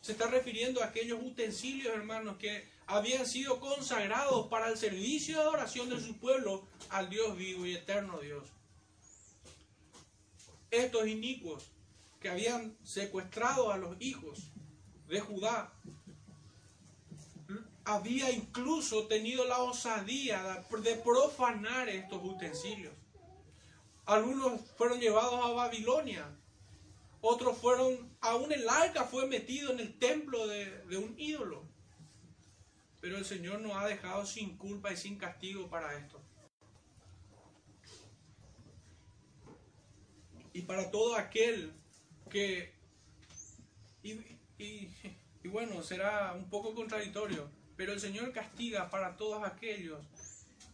[0.00, 5.42] Se está refiriendo a aquellos utensilios, hermanos, que habían sido consagrados para el servicio de
[5.42, 8.44] adoración de su pueblo al Dios vivo y eterno Dios.
[10.70, 11.70] Estos inicuos
[12.20, 14.40] que habían secuestrado a los hijos
[15.08, 15.72] de Judá
[17.84, 22.92] había incluso tenido la osadía de profanar estos utensilios.
[24.04, 26.28] Algunos fueron llevados a Babilonia,
[27.22, 31.14] otros fueron, aún el arca fue metido en el templo de, de un
[33.22, 36.20] el Señor nos ha dejado sin culpa y sin castigo para esto.
[40.52, 41.72] Y para todo aquel
[42.28, 42.74] que,
[44.02, 44.14] y,
[44.58, 44.92] y,
[45.44, 50.04] y bueno, será un poco contradictorio, pero el Señor castiga para todos aquellos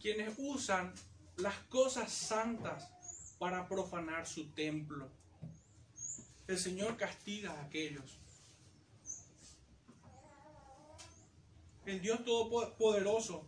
[0.01, 0.93] quienes usan
[1.37, 2.91] las cosas santas
[3.37, 5.07] para profanar su templo.
[6.47, 8.17] El Señor castiga a aquellos.
[11.89, 13.47] El Dios Todopoderoso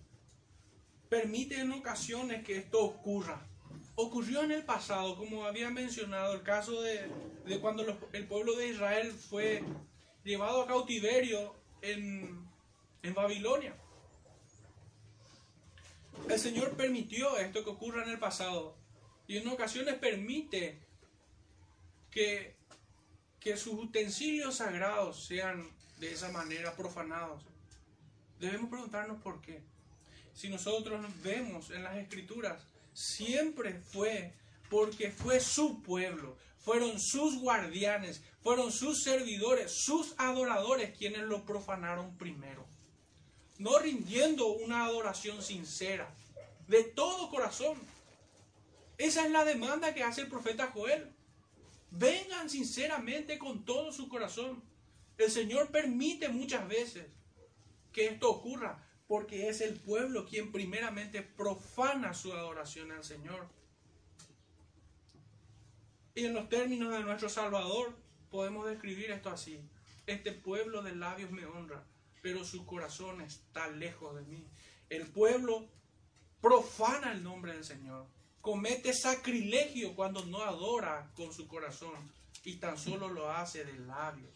[1.09, 3.47] permite en ocasiones que esto ocurra.
[3.93, 7.07] Ocurrió en el pasado, como había mencionado, el caso de,
[7.45, 9.63] de cuando el pueblo de Israel fue
[10.23, 12.49] llevado a cautiverio en,
[13.03, 13.75] en Babilonia.
[16.27, 18.75] El Señor permitió esto que ocurra en el pasado
[19.27, 20.79] y en ocasiones permite
[22.09, 22.55] que,
[23.39, 25.69] que sus utensilios sagrados sean
[25.99, 27.50] de esa manera profanados.
[28.41, 29.61] Debemos preguntarnos por qué.
[30.33, 32.59] Si nosotros vemos en las escrituras,
[32.91, 34.33] siempre fue
[34.67, 42.17] porque fue su pueblo, fueron sus guardianes, fueron sus servidores, sus adoradores quienes lo profanaron
[42.17, 42.65] primero.
[43.59, 46.11] No rindiendo una adoración sincera,
[46.67, 47.77] de todo corazón.
[48.97, 51.13] Esa es la demanda que hace el profeta Joel.
[51.91, 54.63] Vengan sinceramente con todo su corazón.
[55.19, 57.05] El Señor permite muchas veces
[57.91, 63.49] que esto ocurra porque es el pueblo quien primeramente profana su adoración al Señor.
[66.15, 67.93] Y en los términos de nuestro Salvador
[68.29, 69.59] podemos describir esto así.
[70.07, 71.83] Este pueblo de labios me honra,
[72.21, 74.47] pero su corazón está lejos de mí.
[74.89, 75.67] El pueblo
[76.41, 78.07] profana el nombre del Señor.
[78.41, 82.11] Comete sacrilegio cuando no adora con su corazón
[82.43, 84.33] y tan solo lo hace de labios.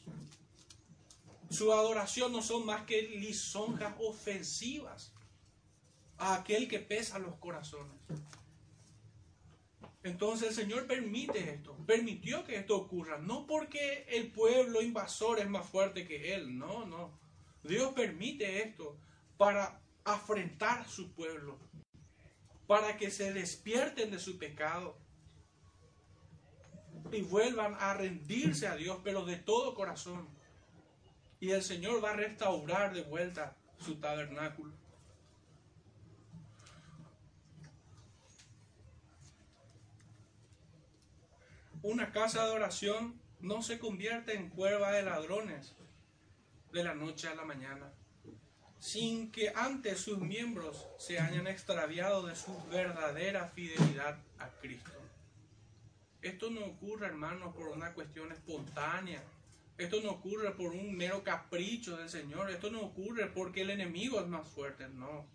[1.56, 5.14] Su adoración no son más que lisonjas ofensivas
[6.18, 7.96] a aquel que pesa los corazones.
[10.04, 15.48] Entonces el Señor permite esto, permitió que esto ocurra, no porque el pueblo invasor es
[15.48, 17.18] más fuerte que Él, no, no.
[17.64, 18.98] Dios permite esto
[19.38, 21.58] para afrentar a su pueblo,
[22.68, 24.98] para que se despierten de su pecado
[27.14, 30.28] y vuelvan a rendirse a Dios, pero de todo corazón.
[31.40, 34.74] Y el Señor va a restaurar de vuelta su tabernáculo.
[41.82, 45.76] Una casa de oración no se convierte en cuerva de ladrones
[46.72, 47.94] de la noche a la mañana,
[48.80, 54.92] sin que antes sus miembros se hayan extraviado de su verdadera fidelidad a Cristo.
[56.24, 59.24] Esto no ocurre, hermanos, por una cuestión espontánea.
[59.78, 62.50] Esto no ocurre por un mero capricho del Señor.
[62.50, 64.88] Esto no ocurre porque el enemigo es más fuerte.
[64.88, 65.28] No.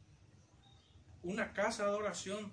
[1.22, 2.52] Una casa de oración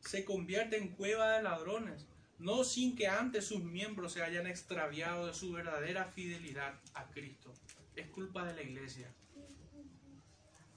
[0.00, 2.06] se convierte en cueva de ladrones
[2.38, 7.52] no sin que antes sus miembros se hayan extraviado de su verdadera fidelidad a Cristo.
[7.96, 9.12] Es culpa de la iglesia.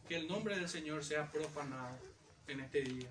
[0.08, 1.98] Que el nombre del Señor sea profanado
[2.48, 3.10] en este día.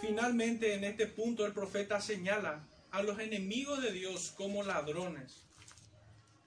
[0.00, 5.42] Finalmente, en este punto, el profeta señala a los enemigos de Dios como ladrones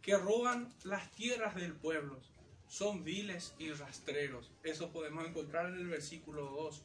[0.01, 2.19] que roban las tierras del pueblo.
[2.67, 4.51] Son viles y rastreros.
[4.63, 6.81] Eso podemos encontrar en el versículo 2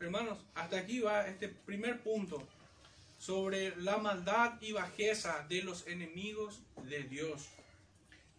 [0.00, 2.42] hermanos, hasta aquí va este primer punto
[3.18, 7.48] sobre la maldad y bajeza de los enemigos de Dios.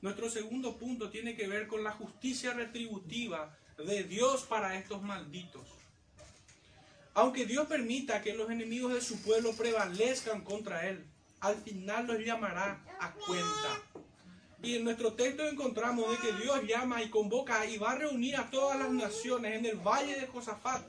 [0.01, 5.68] Nuestro segundo punto tiene que ver con la justicia retributiva de Dios para estos malditos.
[7.14, 11.05] Aunque Dios permita que los enemigos de su pueblo prevalezcan contra él,
[11.41, 13.82] al final los llamará a cuenta.
[14.64, 18.38] Y en nuestro texto encontramos de que Dios llama y convoca y va a reunir
[18.38, 20.84] a todas las naciones en el valle de Josafat.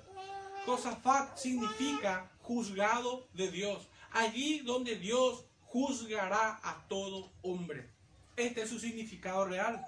[0.67, 3.89] Josafat significa juzgado de Dios.
[4.13, 7.89] Allí donde Dios juzgará a todo hombre.
[8.37, 9.85] Este es su significado real.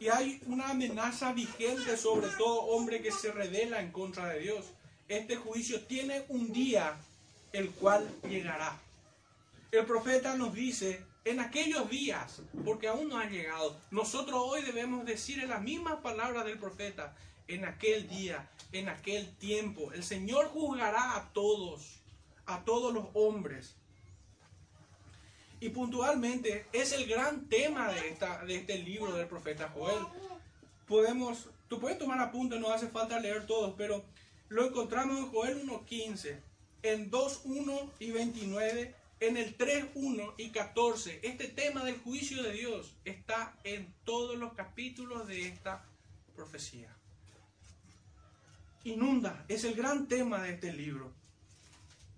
[0.00, 4.66] Y hay una amenaza vigente sobre todo hombre que se revela en contra de Dios.
[5.12, 6.96] Este juicio tiene un día
[7.52, 8.80] el cual llegará.
[9.70, 15.04] El profeta nos dice, en aquellos días, porque aún no ha llegado, nosotros hoy debemos
[15.04, 17.14] decir en las mismas palabras del profeta,
[17.46, 22.00] en aquel día, en aquel tiempo, el Señor juzgará a todos,
[22.46, 23.74] a todos los hombres.
[25.60, 30.06] Y puntualmente es el gran tema de, esta, de este libro del profeta Joel.
[30.88, 34.02] Podemos, tú puedes tomar apuntes, no hace falta leer todos, pero
[34.52, 36.38] lo encontramos en Joel 1.15,
[36.82, 41.20] en 2.1 y 29, en el 3.1 y 14.
[41.22, 45.86] Este tema del juicio de Dios está en todos los capítulos de esta
[46.36, 46.94] profecía.
[48.84, 51.10] Inunda, es el gran tema de este libro.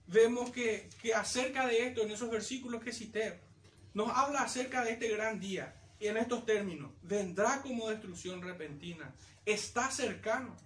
[0.09, 3.39] Vemos que, que acerca de esto, en esos versículos que cité,
[3.93, 5.77] nos habla acerca de este gran día.
[6.01, 9.15] Y en estos términos, vendrá como destrucción repentina.
[9.47, 10.57] Está cercano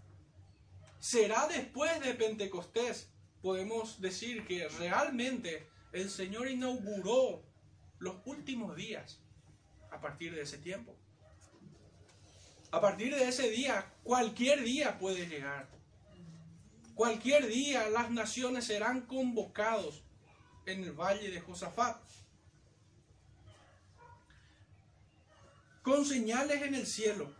[0.99, 3.11] será después de Pentecostés.
[3.43, 7.43] Podemos decir que realmente el Señor inauguró
[7.99, 9.21] los últimos días
[9.91, 10.97] a partir de ese tiempo.
[12.71, 15.69] A partir de ese día, cualquier día puede llegar.
[16.95, 20.03] Cualquier día las naciones serán convocados
[20.67, 21.97] en el valle de Josafat.
[25.83, 27.33] Con señales en el cielo,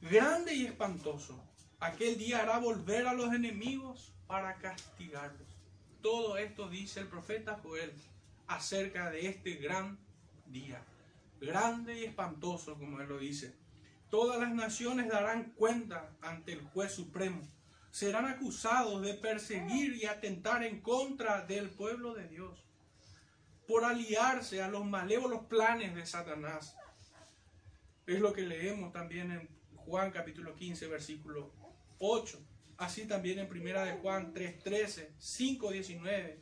[0.00, 1.45] grande y espantoso
[1.78, 5.46] Aquel día hará volver a los enemigos para castigarlos.
[6.00, 7.92] Todo esto dice el profeta Joel
[8.46, 9.98] acerca de este gran
[10.46, 10.82] día.
[11.38, 13.54] Grande y espantoso, como él lo dice.
[14.08, 17.42] Todas las naciones darán cuenta ante el juez supremo.
[17.90, 22.64] Serán acusados de perseguir y atentar en contra del pueblo de Dios.
[23.68, 26.74] Por aliarse a los malévolos planes de Satanás.
[28.06, 31.65] Es lo que leemos también en Juan capítulo 15, versículo
[31.98, 32.38] 8.
[32.78, 36.36] Así también en Primera de Juan 3.13, 5.19,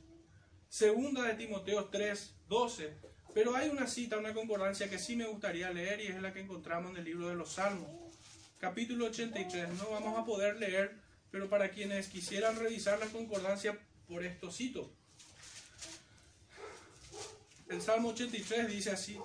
[0.68, 2.92] Segunda de Timoteo 3.12.
[3.32, 6.40] Pero hay una cita, una concordancia que sí me gustaría leer y es la que
[6.40, 7.88] encontramos en el libro de los Salmos.
[8.58, 9.70] Capítulo 83.
[9.74, 10.96] No vamos a poder leer,
[11.30, 13.78] pero para quienes quisieran revisar la concordancia,
[14.08, 14.90] por esto cito.
[17.68, 19.18] El Salmo 83 dice así.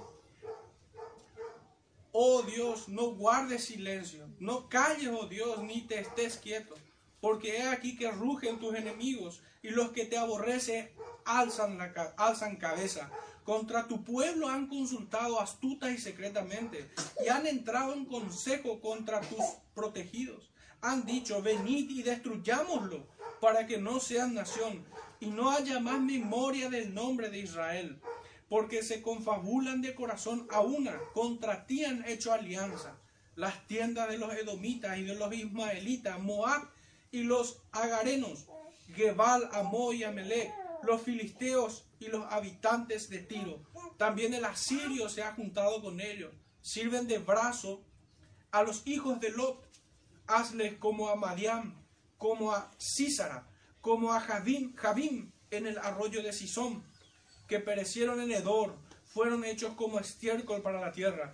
[2.12, 6.76] Oh Dios, no guardes silencio, no calles, oh Dios, ni te estés quieto,
[7.22, 10.89] porque he aquí que rugen tus enemigos y los que te aborrecen
[11.26, 13.12] alzan, la, alzan cabeza.
[13.43, 16.89] Contra tu pueblo han consultado astuta y secretamente
[17.24, 19.43] y han entrado en consejo contra tus
[19.76, 20.49] protegidos.
[20.82, 23.05] Han dicho, venid y destruyámoslo
[23.39, 24.84] para que no sean nación
[25.20, 27.99] y no haya más memoria del nombre de Israel
[28.50, 32.97] porque se confabulan de corazón a una, contra ti han hecho alianza.
[33.36, 36.68] Las tiendas de los edomitas y de los ismaelitas, Moab
[37.12, 38.47] y los agarenos,
[38.95, 40.52] Gebal, Amo y Amelec,
[40.84, 43.62] los filisteos y los habitantes de Tiro.
[43.97, 46.34] También el asirio se ha juntado con ellos.
[46.62, 47.82] Sirven de brazo
[48.52, 49.70] a los hijos de Lot.
[50.28, 51.76] Hazles como a Madiam,
[52.18, 53.47] como a Císara,
[53.82, 56.84] como a Javim, Javim en el arroyo de Sison
[57.50, 58.76] que perecieron en Edor,
[59.08, 61.34] fueron hechos como estiércol para la tierra.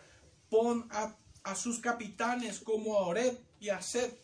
[0.49, 4.17] Pon a, sus capitanes como a Oreb y a Seth,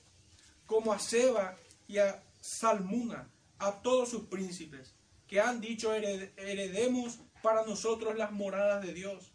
[0.65, 1.55] como a Seba
[1.87, 3.29] y a Salmuna,
[3.59, 4.93] a todos sus príncipes,
[5.27, 9.31] que han dicho heredemos para nosotros las moradas de Dios.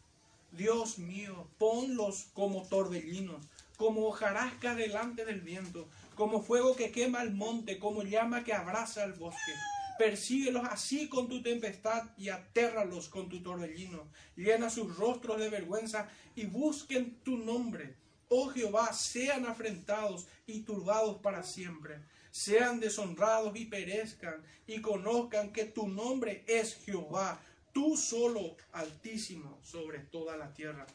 [0.51, 3.45] Dios mío, ponlos como torbellinos,
[3.77, 9.05] como hojarasca delante del viento, como fuego que quema el monte, como llama que abraza
[9.05, 9.53] el bosque.
[9.99, 14.11] Persíguelos así con tu tempestad y atérralos con tu torbellino.
[14.37, 17.97] Llena sus rostros de vergüenza y busquen tu nombre.
[18.29, 22.01] Oh Jehová, sean afrentados y turbados para siempre.
[22.31, 27.41] Sean deshonrados y perezcan y conozcan que tu nombre es Jehová,
[27.73, 30.87] tú solo altísimo sobre toda la tierra.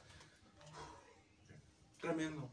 [2.00, 2.50] Tremendo.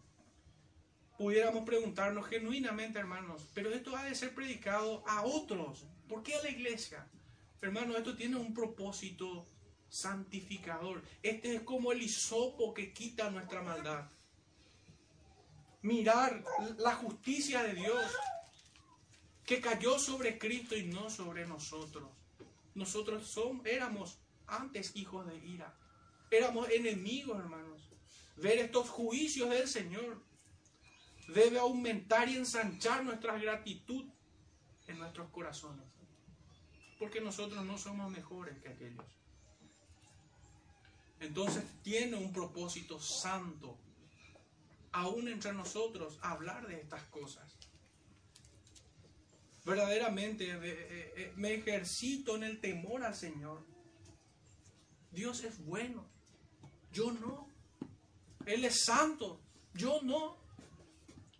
[1.19, 5.85] pudiéramos preguntarnos genuinamente, hermanos, pero esto ha de ser predicado a otros.
[6.09, 7.07] ¿Por qué a la iglesia?
[7.61, 9.47] Hermanos, esto tiene un propósito
[9.89, 11.03] santificador.
[11.23, 14.11] Este es como el hisopo que quita nuestra maldad.
[15.83, 16.43] Mirar
[16.79, 18.05] la justicia de Dios
[19.45, 22.09] que cayó sobre Cristo y no sobre nosotros.
[22.75, 25.75] Nosotros somos, éramos antes hijos de ira.
[26.31, 27.89] Éramos enemigos, hermanos.
[28.37, 30.23] Ver estos juicios del Señor
[31.29, 34.05] debe aumentar y ensanchar nuestra gratitud
[34.87, 35.98] en nuestros corazones.
[36.99, 39.05] Porque nosotros no somos mejores que aquellos.
[41.21, 43.77] Entonces tiene un propósito santo,
[44.93, 47.57] aún entre nosotros, hablar de estas cosas.
[49.65, 53.67] Verdaderamente eh, eh, eh, me ejercito en el temor al Señor.
[55.11, 56.09] Dios es bueno,
[56.93, 57.49] yo no.
[58.47, 59.41] Él es santo,
[59.75, 60.39] yo no.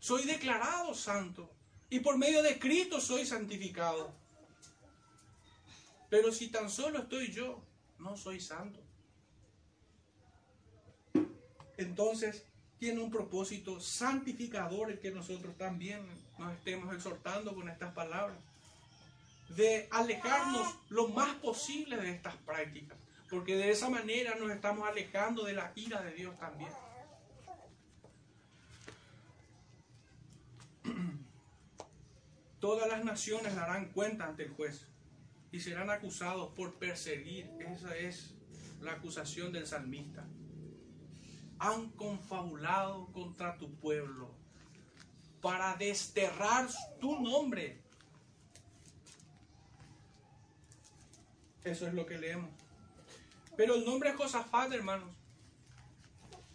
[0.01, 1.51] Soy declarado santo
[1.91, 4.18] y por medio de Cristo soy santificado.
[6.09, 7.63] Pero si tan solo estoy yo,
[7.99, 8.81] no soy santo.
[11.77, 12.45] Entonces,
[12.79, 16.07] tiene un propósito santificador el que nosotros también
[16.39, 18.39] nos estemos exhortando con estas palabras.
[19.51, 22.97] De alejarnos lo más posible de estas prácticas.
[23.31, 26.71] Porque de esa manera nos estamos alejando de la ira de Dios también.
[32.61, 34.87] Todas las naciones darán cuenta ante el juez
[35.51, 37.51] y serán acusados por perseguir.
[37.61, 38.35] Esa es
[38.81, 40.27] la acusación del salmista.
[41.59, 44.31] Han confabulado contra tu pueblo
[45.41, 46.69] para desterrar
[47.01, 47.81] tu nombre.
[51.65, 52.51] Eso es lo que leemos.
[53.57, 55.11] Pero el nombre Josafat, hermanos,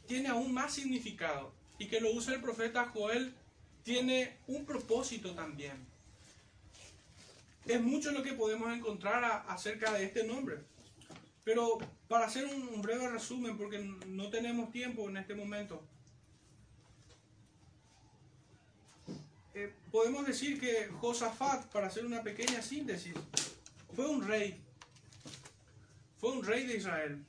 [0.07, 3.35] tiene aún más significado y que lo usa el profeta Joel
[3.83, 5.92] tiene un propósito también.
[7.65, 10.57] Es mucho lo que podemos encontrar acerca de este nombre.
[11.43, 15.81] Pero para hacer un, breve resumen, porque no tenemos tiempo en este momento,
[19.53, 23.13] eh, podemos decir que Josafat, para hacer una pequeña síntesis,
[23.95, 24.59] fue un rey.
[26.19, 27.23] Fue un rey de Israel.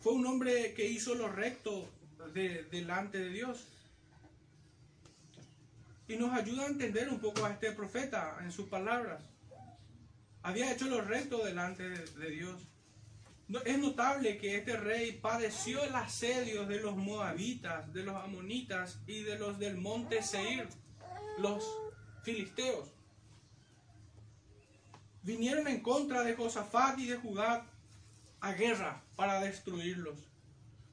[0.00, 1.88] Fue un hombre que hizo lo recto
[2.70, 3.66] delante de Dios
[6.08, 9.22] y nos ayuda a entender un poco a este profeta en sus palabras.
[10.42, 12.62] Había hecho lo recto delante de, Dios.
[13.64, 19.22] Es notable que este rey padeció el asedio de los moabitas, de los amonitas y
[19.22, 20.68] de los del monte Seir,
[21.38, 21.64] los
[22.22, 22.90] filisteos.
[25.22, 27.66] Vinieron en contra de Josafat y de Judá
[28.40, 30.18] a guerra para destruirlos.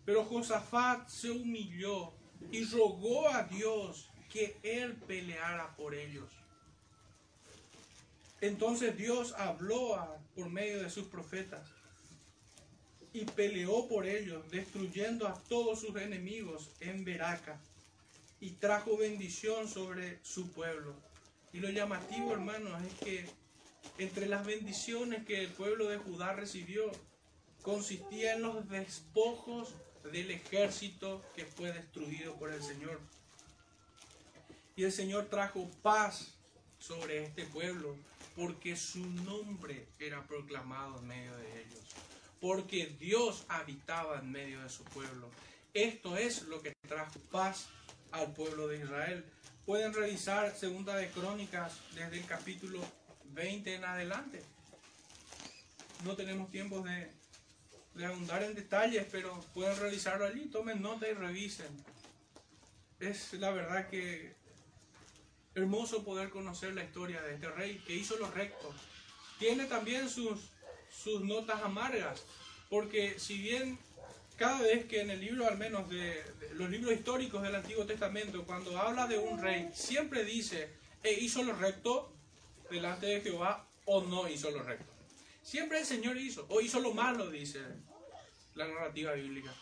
[0.05, 2.13] Pero Josafat se humilló
[2.51, 6.27] y rogó a Dios que Él peleara por ellos.
[8.41, 9.95] Entonces Dios habló
[10.35, 11.61] por medio de sus profetas
[13.13, 17.61] y peleó por ellos, destruyendo a todos sus enemigos en Beraca
[18.41, 20.95] y trajo bendición sobre su pueblo.
[21.53, 23.29] Y lo llamativo, hermanos, es que
[23.99, 26.91] entre las bendiciones que el pueblo de Judá recibió,
[27.61, 29.75] consistía en los despojos
[30.11, 32.99] del ejército que fue destruido por el Señor.
[34.75, 36.33] Y el Señor trajo paz
[36.79, 37.95] sobre este pueblo
[38.35, 41.81] porque su nombre era proclamado en medio de ellos.
[42.41, 45.29] Porque Dios habitaba en medio de su pueblo.
[45.73, 47.67] Esto es lo que trajo paz
[48.11, 49.23] al pueblo de Israel.
[49.65, 52.79] Pueden revisar Segunda de Crónicas desde el capítulo
[53.25, 54.41] 20 en adelante.
[56.03, 57.09] No tenemos tiempo de,
[57.93, 60.47] de ahondar en detalles, pero pueden revisarlo allí.
[60.47, 61.69] Tomen nota y revisen.
[62.99, 64.35] Es la verdad que
[65.55, 68.73] hermoso poder conocer la historia de este rey que hizo lo recto.
[69.39, 70.39] Tiene también sus,
[70.91, 72.23] sus notas amargas,
[72.69, 73.77] porque si bien
[74.37, 76.23] cada vez que en el libro, al menos de,
[76.53, 80.69] los libros históricos del Antiguo Testamento, cuando habla de un rey, siempre dice,
[81.03, 82.11] e hizo lo recto
[82.69, 84.91] delante de Jehová o no hizo lo recto.
[85.43, 87.59] Siempre el Señor hizo, o hizo lo malo, dice
[88.55, 89.53] la narrativa bíblica.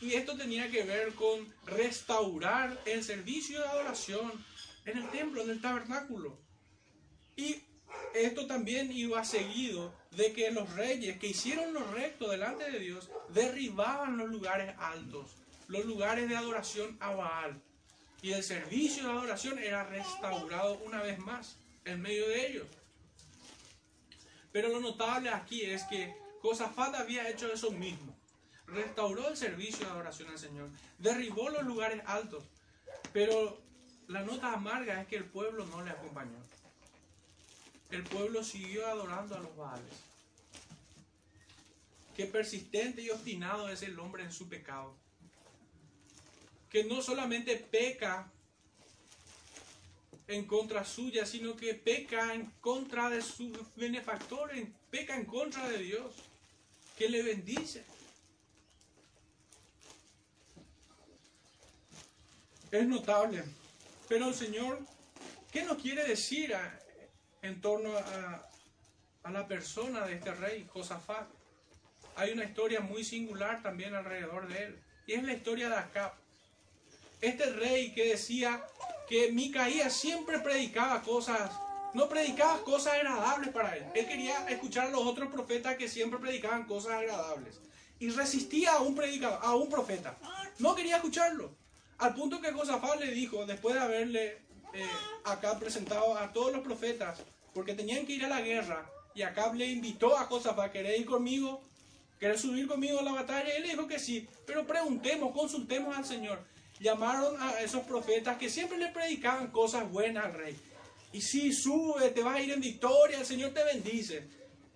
[0.00, 4.32] Y esto tenía que ver con restaurar el servicio de adoración
[4.84, 6.38] en el templo, en el tabernáculo.
[7.36, 7.62] Y
[8.14, 13.10] esto también iba seguido de que los reyes que hicieron lo recto delante de Dios
[13.30, 15.36] derribaban los lugares altos,
[15.68, 17.62] los lugares de adoración a Baal.
[18.20, 22.66] Y el servicio de adoración era restaurado una vez más en medio de ellos.
[24.52, 28.14] Pero lo notable aquí es que Josafat había hecho eso mismo.
[28.66, 30.68] restauró el servicio de adoración al Señor,
[30.98, 32.44] derribó los lugares altos,
[33.12, 33.61] pero
[34.12, 36.38] la nota amarga es que el pueblo no le acompañó.
[37.90, 39.94] El pueblo siguió adorando a los Baales.
[42.14, 44.94] Qué persistente y obstinado es el hombre en su pecado.
[46.68, 48.30] Que no solamente peca
[50.28, 55.78] en contra suya, sino que peca en contra de sus benefactores, peca en contra de
[55.78, 56.14] Dios,
[56.98, 57.84] que le bendice.
[62.70, 63.44] Es notable.
[64.12, 64.78] Pero el Señor,
[65.50, 66.54] ¿qué nos quiere decir
[67.40, 68.46] en torno a,
[69.22, 71.26] a la persona de este rey, Josafat?
[72.16, 74.82] Hay una historia muy singular también alrededor de él.
[75.06, 76.12] Y es la historia de Acab.
[77.22, 78.62] Este rey que decía
[79.08, 81.50] que Micaías siempre predicaba cosas,
[81.94, 83.86] no predicaba cosas agradables para él.
[83.94, 87.60] Él quería escuchar a los otros profetas que siempre predicaban cosas agradables.
[87.98, 90.18] Y resistía a un predicador, a un profeta.
[90.58, 91.61] No quería escucharlo.
[92.02, 94.38] Al punto que Josafat le dijo, después de haberle
[94.74, 94.84] eh,
[95.22, 97.22] acá presentado a todos los profetas,
[97.54, 101.06] porque tenían que ir a la guerra, y Acab le invitó a Josafat, ¿querés ir
[101.06, 101.62] conmigo?
[102.18, 103.48] ¿Querés subir conmigo a la batalla?
[103.50, 106.44] Y él le dijo que sí, pero preguntemos, consultemos al Señor.
[106.80, 110.56] Llamaron a esos profetas que siempre le predicaban cosas buenas al rey.
[111.12, 114.26] Y sí, sube, te vas a ir en victoria, el Señor te bendice.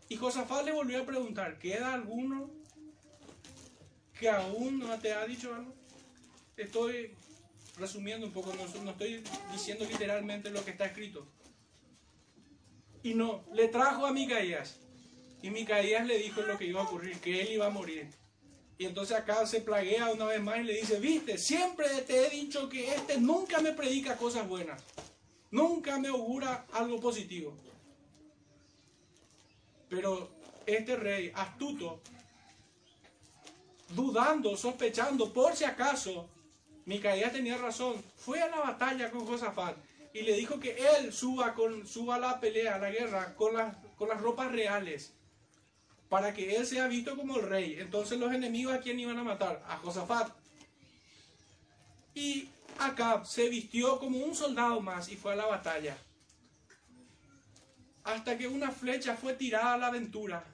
[0.09, 2.49] Y Josafat le volvió a preguntar, ¿queda alguno
[4.16, 5.74] que aún no te ha dicho algo?
[6.57, 7.15] Estoy
[7.77, 11.27] resumiendo un poco, no, estoy diciendo literalmente lo que está escrito.
[13.03, 14.81] Y no, le trajo a Micaías.
[15.43, 18.09] Y Micaías le dijo lo que iba a ocurrir, que él iba a morir.
[18.79, 22.31] Y entonces acá se plaguea una vez más y le dice, viste, siempre te he
[22.31, 24.83] dicho que este nunca me predica cosas buenas.
[25.51, 27.55] Nunca me augura algo positivo.
[29.89, 30.31] Pero
[30.65, 32.01] este rey astuto,
[33.91, 36.29] dudando, sospechando, por si acaso,
[36.87, 39.76] Micaías tenía razón, fue a la batalla con Josafat
[40.14, 43.55] y le dijo que él suba, con, suba a la pelea, a la guerra, con
[43.55, 45.12] las, con las ropas reales,
[46.09, 47.76] para que él sea visto como el rey.
[47.80, 49.62] Entonces los enemigos a quién iban a matar?
[49.68, 50.32] A Josafat.
[52.14, 55.99] Y Acab se vistió como un soldado más y fue a la batalla.
[58.05, 60.45] Hasta que una flecha fue tirada a la aventura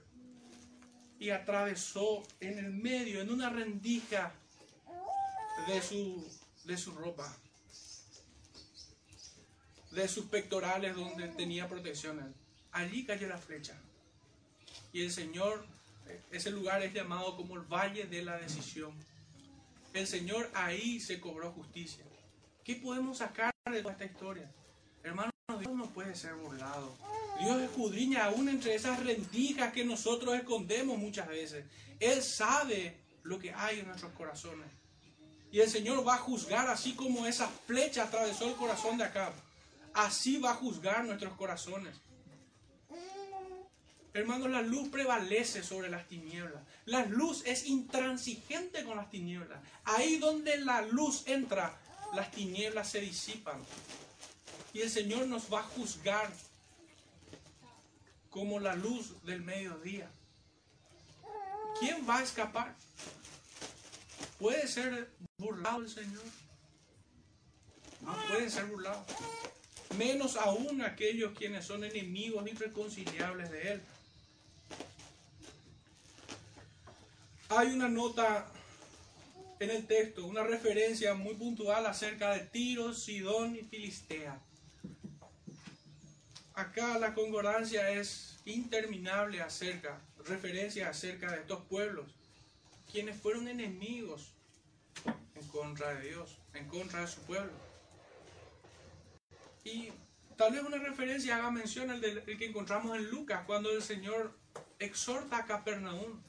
[1.18, 4.32] y atravesó en el medio, en una rendija
[5.66, 6.28] de su,
[6.64, 7.36] de su ropa,
[9.90, 12.34] de sus pectorales donde tenía protección.
[12.72, 13.78] Allí cayó la flecha.
[14.92, 15.64] Y el Señor,
[16.30, 18.92] ese lugar es llamado como el Valle de la Decisión.
[19.92, 22.05] El Señor ahí se cobró justicia.
[22.64, 24.50] ¿Qué podemos sacar de toda esta historia?
[25.03, 26.96] Hermanos, Dios no puede ser burlado.
[27.40, 31.64] Dios escudriña aún entre esas rendijas que nosotros escondemos muchas veces.
[31.98, 34.66] Él sabe lo que hay en nuestros corazones.
[35.53, 39.32] Y el Señor va a juzgar así como esa flecha atravesó el corazón de acá.
[39.92, 41.94] Así va a juzgar nuestros corazones.
[44.14, 46.62] Hermanos, la luz prevalece sobre las tinieblas.
[46.86, 49.61] La luz es intransigente con las tinieblas.
[49.84, 51.78] Ahí donde la luz entra,
[52.14, 53.62] las tinieblas se disipan.
[54.72, 56.32] Y el Señor nos va a juzgar
[58.30, 60.11] como la luz del mediodía.
[61.78, 62.74] ¿Quién va a escapar?
[64.43, 66.24] ¿Puede ser burlado el Señor?
[68.01, 69.07] No puede ser burlado.
[69.97, 73.82] Menos aún aquellos quienes son enemigos irreconciliables de Él.
[77.51, 78.49] Hay una nota
[79.61, 84.40] en el texto, una referencia muy puntual acerca de Tiro, Sidón y Filistea.
[86.55, 92.07] Acá la concordancia es interminable acerca, referencia acerca de estos pueblos,
[92.93, 94.34] quienes fueron enemigos
[95.34, 97.51] en contra de Dios, en contra de su pueblo.
[99.64, 99.90] Y
[100.36, 103.82] tal vez una referencia haga mención al, del, el que encontramos en Lucas, cuando el
[103.82, 104.36] Señor
[104.78, 106.20] exhorta a Capernaum,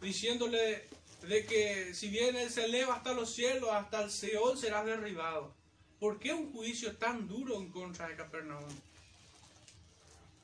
[0.00, 0.88] diciéndole
[1.22, 5.54] de que si bien Él se eleva hasta los cielos, hasta el Seol serás derribado.
[6.00, 8.64] ¿Por qué un juicio tan duro en contra de Capernaum?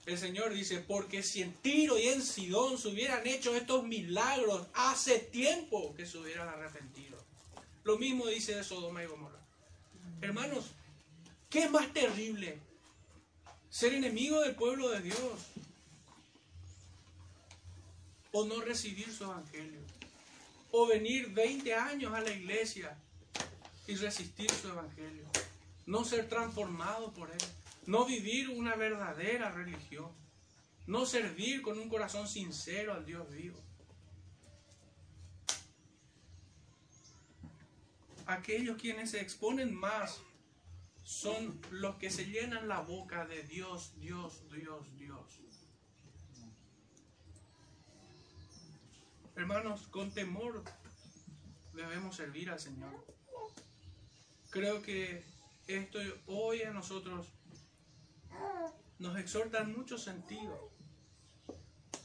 [0.07, 4.69] El Señor dice, porque si en Tiro y en Sidón se hubieran hecho estos milagros,
[4.73, 7.19] hace tiempo que se hubieran arrepentido.
[7.83, 9.41] Lo mismo dice de Sodoma y Gomorra.
[10.21, 10.67] Hermanos,
[11.51, 12.61] ¿qué es más terrible?
[13.69, 15.19] ¿Ser enemigo del pueblo de Dios?
[18.31, 19.81] ¿O no recibir su evangelio?
[20.71, 22.97] ¿O venir 20 años a la iglesia
[23.89, 25.25] y resistir su evangelio?
[25.85, 27.39] No ser transformado por él
[27.87, 30.11] no vivir una verdadera religión,
[30.87, 33.59] no servir con un corazón sincero al Dios vivo.
[38.27, 40.21] Aquellos quienes se exponen más
[41.05, 45.47] son los que se llenan la boca de Dios, Dios, Dios, Dios.
[49.37, 50.65] Hermanos, con temor
[51.75, 53.07] debemos servir al Señor.
[54.51, 55.25] Creo que
[55.69, 57.29] esto hoy a nosotros
[58.99, 60.71] nos exhorta en mucho sentido.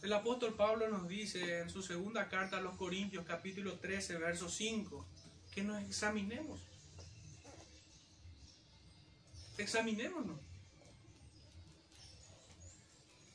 [0.02, 4.50] El apóstol Pablo nos dice en su segunda carta a los Corintios, capítulo 13, verso
[4.50, 5.06] 5,
[5.54, 6.60] que nos examinemos.
[9.58, 10.40] Examinémonos.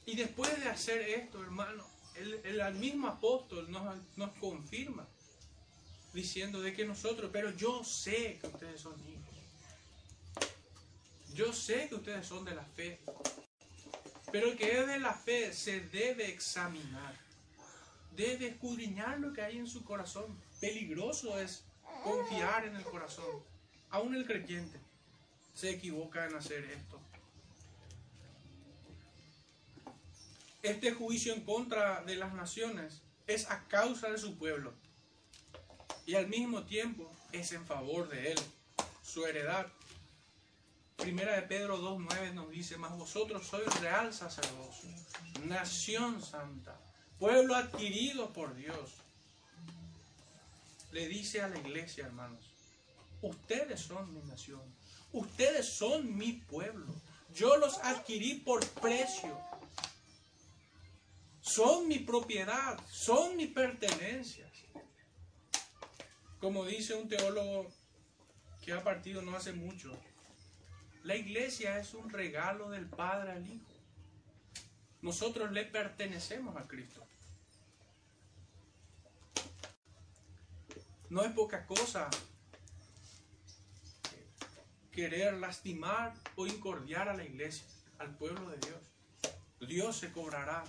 [0.06, 1.84] Y después de hacer esto, hermano,
[2.16, 5.06] el, el mismo apóstol nos, nos confirma
[6.12, 9.25] diciendo de que nosotros, pero yo sé que ustedes son hijos.
[11.36, 12.98] Yo sé que ustedes son de la fe.
[14.32, 17.14] Pero el que es de la fe se debe examinar.
[18.12, 20.40] Debe escudriñar lo que hay en su corazón.
[20.60, 21.62] Peligroso es
[22.02, 23.42] confiar en el corazón.
[23.90, 24.80] Aún el creyente
[25.54, 26.98] se equivoca en hacer esto.
[30.62, 34.72] Este juicio en contra de las naciones es a causa de su pueblo
[36.06, 38.38] y al mismo tiempo es en favor de él,
[39.04, 39.66] su heredad.
[40.96, 44.88] Primera de Pedro 2.9 nos dice, mas vosotros sois real sacerdocio,
[45.44, 46.80] nación santa,
[47.18, 48.94] pueblo adquirido por Dios.
[50.92, 52.50] Le dice a la iglesia, hermanos,
[53.20, 54.62] ustedes son mi nación,
[55.12, 56.94] ustedes son mi pueblo,
[57.34, 59.38] yo los adquirí por precio,
[61.42, 64.50] son mi propiedad, son mi pertenencias.
[66.40, 67.70] Como dice un teólogo
[68.62, 69.96] que ha partido no hace mucho,
[71.06, 73.72] la iglesia es un regalo del Padre al Hijo.
[75.02, 77.06] Nosotros le pertenecemos a Cristo.
[81.08, 82.10] No es poca cosa
[84.90, 87.66] querer lastimar o incordiar a la iglesia,
[87.98, 88.80] al pueblo de Dios.
[89.60, 90.64] Dios se cobrará.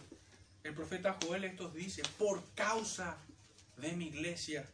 [0.64, 3.18] El profeta Joel esto dice, por causa
[3.78, 4.70] de mi iglesia,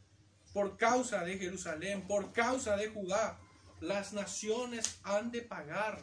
[0.52, 3.40] por causa de Jerusalén, por causa de Judá,
[3.84, 6.02] las naciones han de pagar.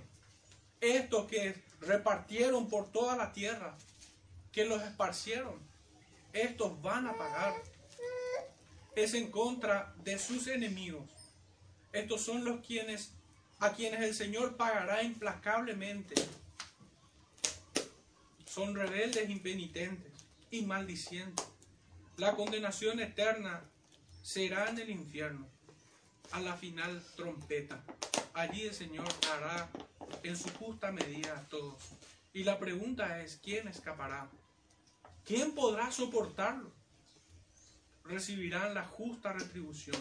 [0.81, 3.77] Estos que repartieron por toda la tierra,
[4.53, 5.59] que los esparcieron,
[6.33, 7.55] estos van a pagar.
[8.95, 11.09] Es en contra de sus enemigos.
[11.93, 13.13] Estos son los quienes
[13.59, 16.15] a quienes el Señor pagará implacablemente.
[18.47, 20.13] Son rebeldes, impenitentes
[20.51, 21.47] y maldicientes.
[22.17, 23.63] La condenación eterna
[24.23, 25.47] será en el infierno
[26.33, 27.83] a la final trompeta.
[28.35, 29.69] Allí el Señor hará
[30.23, 31.83] en su justa medida a todos.
[32.33, 34.29] Y la pregunta es, ¿quién escapará?
[35.25, 36.73] ¿Quién podrá soportarlo?
[38.05, 39.97] Recibirán la justa retribución.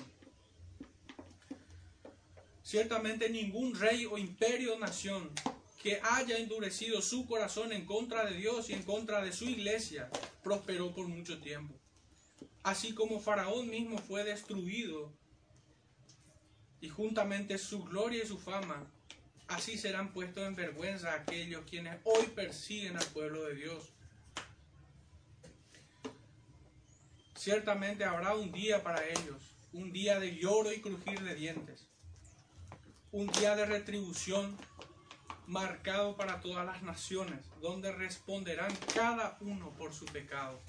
[2.63, 5.31] Ciertamente ningún rey o imperio o nación
[5.81, 10.09] que haya endurecido su corazón en contra de Dios y en contra de su iglesia
[10.43, 11.73] prosperó por mucho tiempo.
[12.63, 15.11] Así como Faraón mismo fue destruido
[16.81, 18.85] y juntamente su gloria y su fama,
[19.47, 23.93] así serán puestos en vergüenza aquellos quienes hoy persiguen al pueblo de Dios.
[27.35, 31.87] Ciertamente habrá un día para ellos, un día de lloro y crujir de dientes,
[33.11, 34.57] un día de retribución
[35.47, 40.61] marcado para todas las naciones, donde responderán cada uno por su pecado.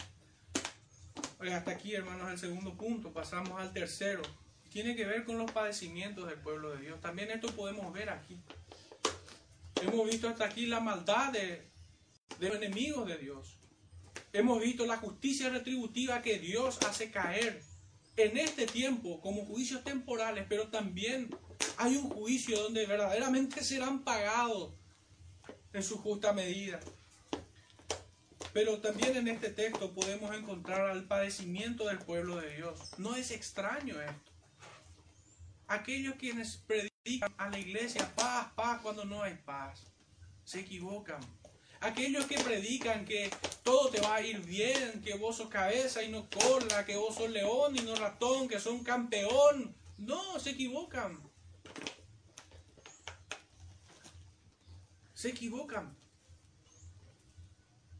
[1.38, 3.12] Hasta aquí, hermanos, el segundo punto.
[3.12, 4.22] Pasamos al tercero
[4.70, 7.00] tiene que ver con los padecimientos del pueblo de Dios.
[7.00, 8.38] También esto podemos ver aquí.
[9.82, 11.68] Hemos visto hasta aquí la maldad de,
[12.38, 13.56] los enemigos de Dios.
[14.32, 17.60] Hemos visto la justicia retributiva que Dios hace caer
[18.16, 21.34] en este tiempo como juicios temporales, pero también
[21.76, 24.72] hay un juicio donde verdaderamente serán pagados
[25.72, 26.78] en su justa medida.
[28.52, 32.78] Pero también en este texto podemos encontrar al padecimiento del pueblo de Dios.
[32.98, 34.29] No es extraño esto
[35.70, 39.80] aquellos quienes predican a la iglesia paz, paz cuando no hay paz,
[40.44, 41.20] se equivocan.
[41.80, 43.30] Aquellos que predican que
[43.62, 47.14] todo te va a ir bien, que vos sos cabeza y no cola, que vos
[47.14, 49.74] sos león y no ratón, que son campeón.
[49.96, 51.18] No, se equivocan.
[55.14, 55.96] Se equivocan.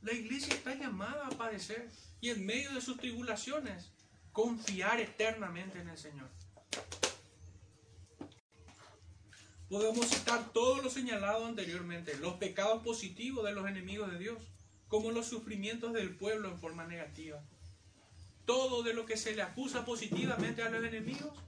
[0.02, 1.88] La iglesia está llamada a padecer
[2.20, 3.92] y en medio de sus tribulaciones
[4.32, 6.28] confiar eternamente en el Señor.
[9.70, 14.42] Podemos citar todo lo señalado anteriormente, los pecados positivos de los enemigos de Dios,
[14.88, 17.40] como los sufrimientos del pueblo en forma negativa.
[18.46, 21.38] Todo de lo que se le acusa positivamente a los enemigos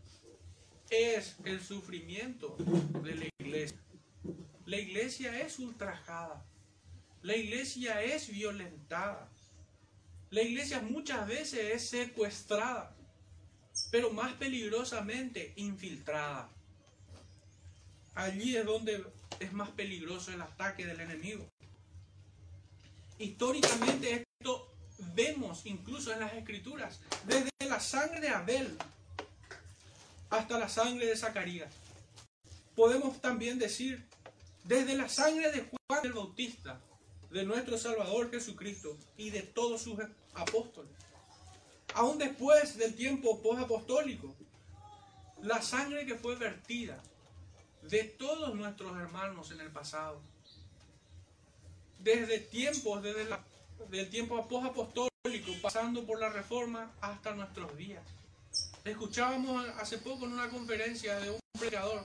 [0.89, 2.55] es el sufrimiento
[3.03, 3.79] de la iglesia.
[4.67, 6.47] La iglesia es ultrajada.
[7.23, 9.29] La iglesia es violentada.
[10.31, 12.95] La iglesia muchas veces es secuestrada,
[13.91, 16.49] pero más peligrosamente infiltrada.
[18.15, 19.05] Allí es donde
[19.41, 21.47] es más peligroso el ataque del enemigo.
[23.19, 24.71] Históricamente esto
[25.15, 28.77] vemos incluso en las escrituras, desde la sangre de Abel
[30.31, 31.73] hasta la sangre de Zacarías.
[32.75, 34.05] Podemos también decir,
[34.65, 36.81] desde la sangre de Juan el Bautista,
[37.31, 39.99] de nuestro Salvador Jesucristo y de todos sus
[40.35, 40.93] apóstoles.
[41.95, 44.35] Aún después del tiempo posapostólico,
[45.41, 47.03] la sangre que fue vertida
[47.83, 50.21] de todos nuestros hermanos en el pasado,
[51.99, 53.45] desde tiempos, desde la,
[53.91, 58.03] del tiempo posapostólico, pasando por la reforma hasta nuestros días.
[58.85, 62.05] Escuchábamos hace poco en una conferencia de un predicador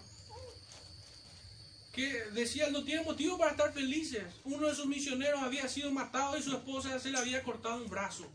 [1.94, 4.24] que decía, no tiene motivo para estar felices.
[4.44, 7.90] Uno de sus misioneros había sido matado y su esposa se le había cortado un
[7.90, 8.28] brazo.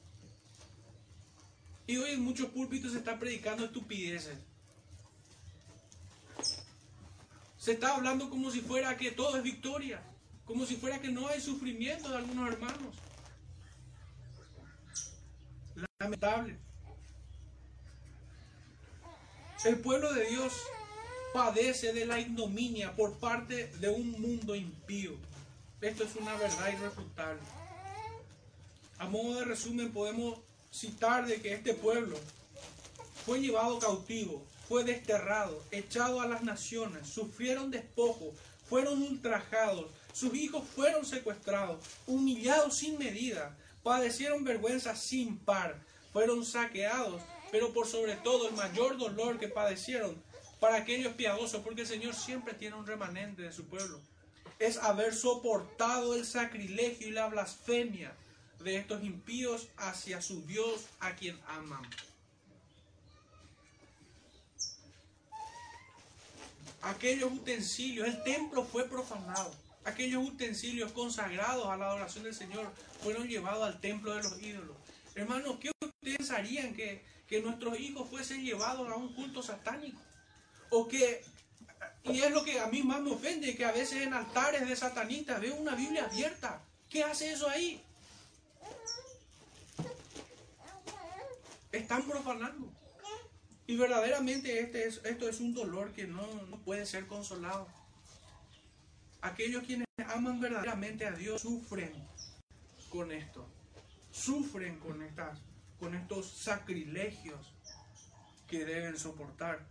[1.86, 4.36] Y hoy en muchos púlpitos se está predicando estupideces.
[7.62, 10.02] Se está hablando como si fuera que todo es victoria,
[10.44, 12.96] como si fuera que no hay sufrimiento de algunos hermanos.
[16.00, 16.58] Lamentable.
[19.64, 20.52] El pueblo de Dios
[21.32, 25.12] padece de la ignominia por parte de un mundo impío.
[25.80, 27.42] Esto es una verdad irrefutable.
[28.98, 30.40] A modo de resumen podemos
[30.72, 32.18] citar de que este pueblo
[33.24, 38.32] fue llevado cautivo, fue desterrado, echado a las naciones, sufrieron despojo,
[38.68, 45.76] fueron ultrajados, sus hijos fueron secuestrados, humillados sin medida, padecieron vergüenza sin par,
[46.12, 50.22] fueron saqueados, pero por sobre todo el mayor dolor que padecieron
[50.60, 54.00] para aquellos piadosos, porque el Señor siempre tiene un remanente de su pueblo,
[54.58, 58.14] es haber soportado el sacrilegio y la blasfemia
[58.60, 61.82] de estos impíos hacia su Dios a quien aman.
[66.82, 69.50] Aquellos utensilios, el templo fue profanado.
[69.84, 72.70] Aquellos utensilios consagrados a la adoración del Señor
[73.02, 74.76] fueron llevados al templo de los ídolos.
[75.14, 77.02] Hermanos, ¿qué ustedes pensarían que
[77.32, 79.98] que nuestros hijos fuesen llevados a un culto satánico.
[80.68, 81.24] O que,
[82.04, 84.76] y es lo que a mí más me ofende, que a veces en altares de
[84.76, 86.60] satanistas veo una Biblia abierta.
[86.90, 87.82] ¿Qué hace eso ahí?
[91.72, 92.70] Están profanando.
[93.72, 97.66] Y verdaderamente este es, esto es un dolor que no, no puede ser consolado.
[99.22, 101.90] Aquellos quienes aman verdaderamente a Dios sufren
[102.90, 103.48] con esto.
[104.10, 105.38] Sufren con estas
[105.80, 107.54] con estos sacrilegios
[108.46, 109.66] que deben soportar.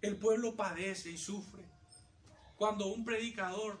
[0.00, 1.64] El pueblo padece y sufre
[2.54, 3.80] cuando un predicador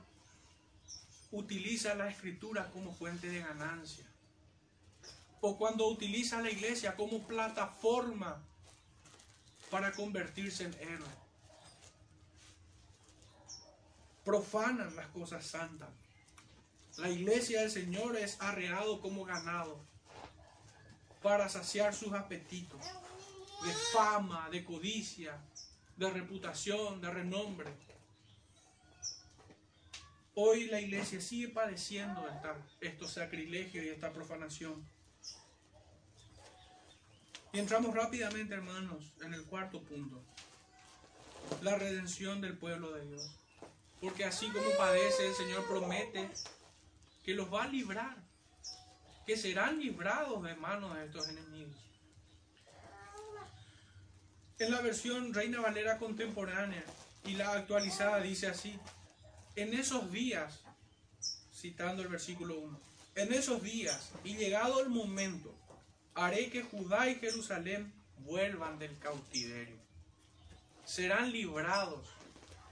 [1.30, 4.06] utiliza la escritura como fuente de ganancia
[5.40, 8.44] o cuando utiliza la iglesia como plataforma
[9.70, 11.08] para convertirse en héroe.
[14.24, 15.88] Profanan las cosas santas.
[16.96, 19.80] La iglesia del Señor es arreado como ganado
[21.22, 22.80] para saciar sus apetitos
[23.64, 25.38] de fama, de codicia,
[25.96, 27.70] de reputación, de renombre.
[30.34, 32.24] Hoy la iglesia sigue padeciendo
[32.80, 34.86] estos sacrilegios y esta profanación.
[37.52, 40.22] Y entramos rápidamente, hermanos, en el cuarto punto.
[41.62, 43.30] La redención del pueblo de Dios.
[44.00, 46.30] Porque así como padece, el Señor promete
[47.24, 48.16] que los va a librar
[49.28, 51.76] que serán librados de manos de estos enemigos.
[54.58, 56.82] En la versión Reina Valera contemporánea
[57.24, 58.78] y la actualizada dice así,
[59.54, 60.60] en esos días,
[61.54, 62.80] citando el versículo 1,
[63.16, 65.54] en esos días y llegado el momento,
[66.18, 67.92] haré que Judá y Jerusalén
[68.24, 69.76] vuelvan del cautiverio.
[70.84, 72.08] Serán librados.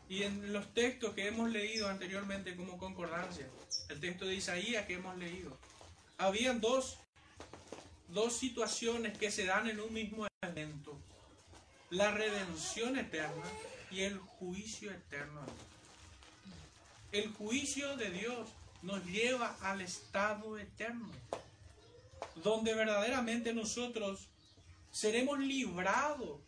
[0.08, 3.46] Y en los textos que hemos leído anteriormente como concordancia,
[3.88, 5.56] el texto de Isaías que hemos leído,
[6.18, 6.98] habían dos,
[8.08, 10.96] dos situaciones que se dan en un mismo evento.
[11.90, 13.44] La redención eterna
[13.90, 15.40] y el juicio eterno.
[17.12, 18.48] El juicio de Dios
[18.82, 21.10] nos lleva al estado eterno,
[22.34, 24.28] donde verdaderamente nosotros
[24.90, 26.40] seremos librados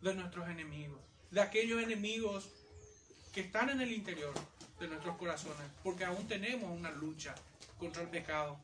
[0.00, 2.48] de nuestros enemigos, de aquellos enemigos
[3.32, 4.34] que están en el interior
[4.78, 7.34] de nuestros corazones, porque aún tenemos una lucha
[7.78, 8.58] contra el pecado,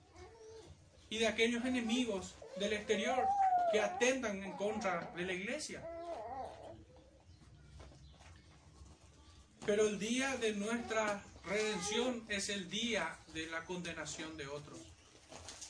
[1.09, 3.27] y de aquellos enemigos del exterior
[3.73, 5.83] que atentan en contra de la iglesia.
[9.67, 14.79] Pero el día de nuestra redención es el día de la condenación de otros.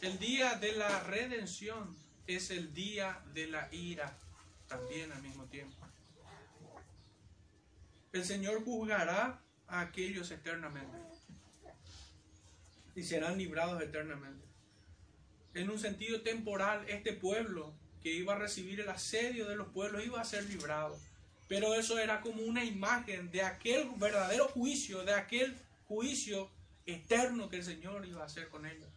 [0.02, 1.94] El día de la redención
[2.26, 4.16] es el día de la ira
[4.66, 5.76] también al mismo tiempo.
[8.10, 10.96] El Señor juzgará a aquellos eternamente
[12.94, 14.42] y serán librados eternamente.
[15.52, 20.06] En un sentido temporal, este pueblo que iba a recibir el asedio de los pueblos
[20.06, 20.98] iba a ser librado.
[21.46, 25.58] Pero eso era como una imagen de aquel verdadero juicio, de aquel
[25.88, 26.50] juicio
[26.86, 28.89] eterno que el Señor iba a hacer con ellos.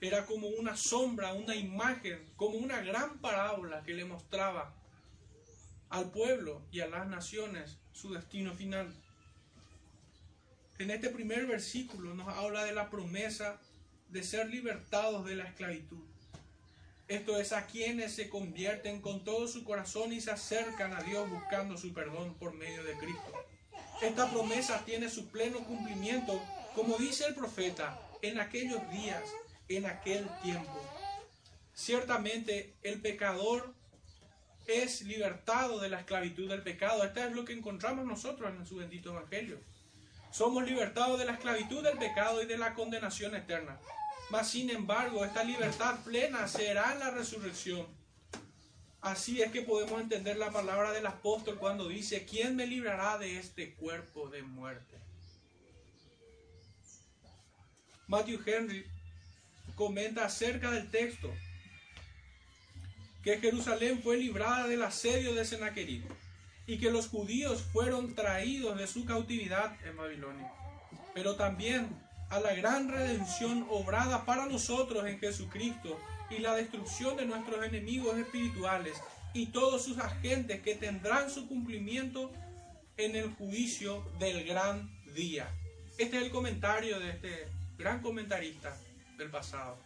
[0.00, 4.74] Era como una sombra, una imagen, como una gran parábola que le mostraba
[5.90, 8.94] al pueblo y a las naciones su destino final.
[10.78, 13.60] En este primer versículo nos habla de la promesa
[14.10, 16.04] de ser libertados de la esclavitud.
[17.08, 21.28] Esto es a quienes se convierten con todo su corazón y se acercan a Dios
[21.28, 23.32] buscando su perdón por medio de Cristo.
[24.02, 26.40] Esta promesa tiene su pleno cumplimiento,
[26.74, 29.22] como dice el profeta, en aquellos días,
[29.68, 30.80] en aquel tiempo.
[31.74, 33.72] Ciertamente el pecador
[34.66, 37.04] es libertado de la esclavitud del pecado.
[37.04, 39.58] Esto es lo que encontramos nosotros en su bendito evangelio.
[40.30, 43.78] Somos libertados de la esclavitud del pecado y de la condenación eterna.
[44.30, 47.86] Mas sin embargo, esta libertad plena será la resurrección.
[49.00, 53.38] Así es que podemos entender la palabra del apóstol cuando dice, ¿quién me librará de
[53.38, 54.98] este cuerpo de muerte?
[58.06, 58.86] Matthew Henry
[59.74, 61.32] comenta acerca del texto
[63.22, 66.02] que Jerusalén fue librada del asedio de Sennacherib
[66.66, 70.52] y que los judíos fueron traídos de su cautividad en Babilonia.
[71.14, 71.88] Pero también
[72.30, 75.98] a la gran redención obrada para nosotros en Jesucristo
[76.30, 78.96] y la destrucción de nuestros enemigos espirituales
[79.32, 82.30] y todos sus agentes que tendrán su cumplimiento
[82.96, 85.48] en el juicio del gran día.
[85.96, 88.76] Este es el comentario de este gran comentarista
[89.18, 89.76] del pasado.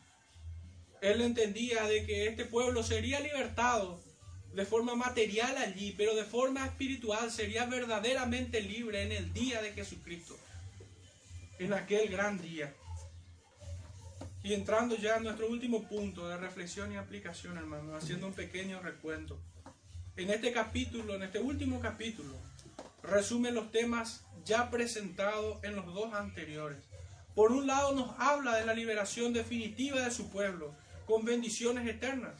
[1.00, 4.00] Él entendía de que este pueblo sería libertado
[4.54, 9.72] de forma material allí, pero de forma espiritual sería verdaderamente libre en el día de
[9.72, 10.38] Jesucristo
[11.58, 12.72] en aquel gran día.
[14.42, 18.80] Y entrando ya a nuestro último punto de reflexión y aplicación, hermano, haciendo un pequeño
[18.80, 19.38] recuento.
[20.16, 22.34] En este capítulo, en este último capítulo,
[23.02, 26.78] resume los temas ya presentados en los dos anteriores.
[27.34, 30.74] Por un lado nos habla de la liberación definitiva de su pueblo,
[31.06, 32.34] con bendiciones eternas.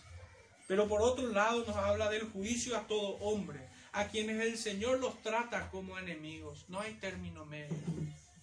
[0.69, 5.01] Pero por otro lado nos habla del juicio a todo hombre, a quienes el Señor
[5.01, 6.67] los trata como enemigos.
[6.69, 7.77] No hay término medio.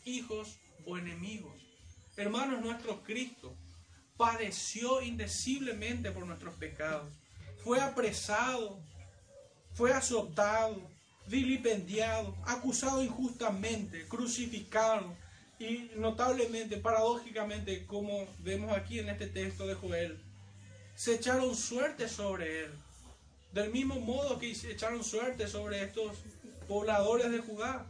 [0.06, 1.54] Hijos o enemigos.
[2.18, 3.56] Hermanos, nuestro Cristo
[4.18, 7.14] padeció indeciblemente por nuestros pecados.
[7.64, 8.80] Fue apresado,
[9.74, 10.82] fue azotado,
[11.28, 15.16] vilipendiado, acusado injustamente, crucificado
[15.60, 20.18] y notablemente, paradójicamente, como vemos aquí en este texto de Joel,
[20.96, 22.72] se echaron suerte sobre él.
[23.52, 26.18] Del mismo modo que se echaron suerte sobre estos
[26.68, 27.86] pobladores de Judá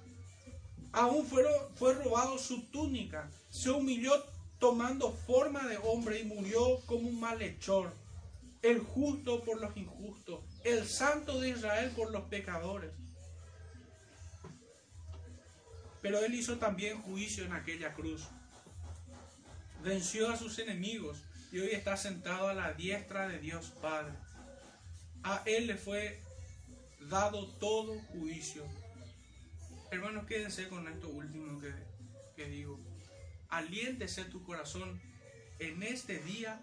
[0.92, 4.12] aún fue robado su túnica, se humilló
[4.58, 7.94] tomando forma de hombre y murió como un malhechor,
[8.62, 12.92] el justo por los injustos, el santo de Israel por los pecadores.
[16.02, 18.28] Pero él hizo también juicio en aquella cruz.
[19.84, 24.14] Venció a sus enemigos y hoy está sentado a la diestra de Dios Padre.
[25.24, 26.22] A él le fue
[27.10, 28.66] dado todo juicio
[29.92, 31.60] Hermanos, quédense con esto último
[32.36, 32.80] que, digo.
[33.50, 35.02] Aliéntese tu corazón
[35.58, 36.62] en este día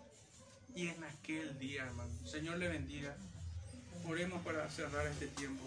[0.77, 2.13] y en aquel día, hermano.
[2.25, 3.17] Señor le bendiga.
[4.07, 5.65] Oremos para cerrar este tiempo.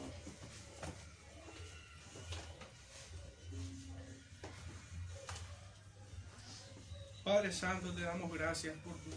[7.29, 9.11] Padre Santo, te damos gracias por tu,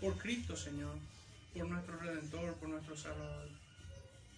[0.00, 0.96] por Cristo, Señor,
[1.52, 3.48] por nuestro Redentor, por nuestro Salvador.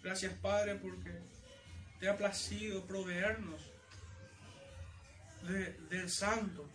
[0.02, 1.12] Gracias, Padre, porque
[2.00, 3.60] te ha placido proveernos
[5.90, 6.66] del Santo,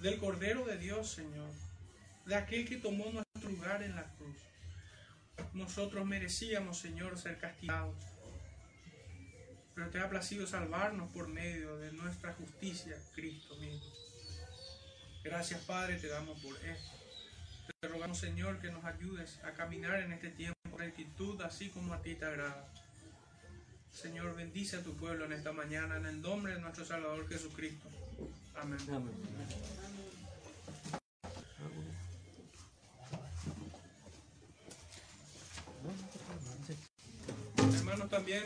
[0.00, 1.50] del Cordero de Dios, Señor,
[2.24, 4.38] de aquel que tomó nuestro lugar en la cruz.
[5.52, 8.02] Nosotros merecíamos, Señor, ser castigados,
[9.74, 14.03] pero te ha placido salvarnos por medio de nuestra justicia, Cristo mismo.
[15.24, 16.92] Gracias, Padre, te damos por esto.
[17.80, 21.94] Te rogamos, Señor, que nos ayudes a caminar en este tiempo con rectitud, así como
[21.94, 22.68] a ti te agrada.
[23.90, 27.88] Señor, bendice a tu pueblo en esta mañana, en el nombre de nuestro Salvador Jesucristo.
[28.54, 28.78] Amén.
[37.78, 38.44] Hermanos, también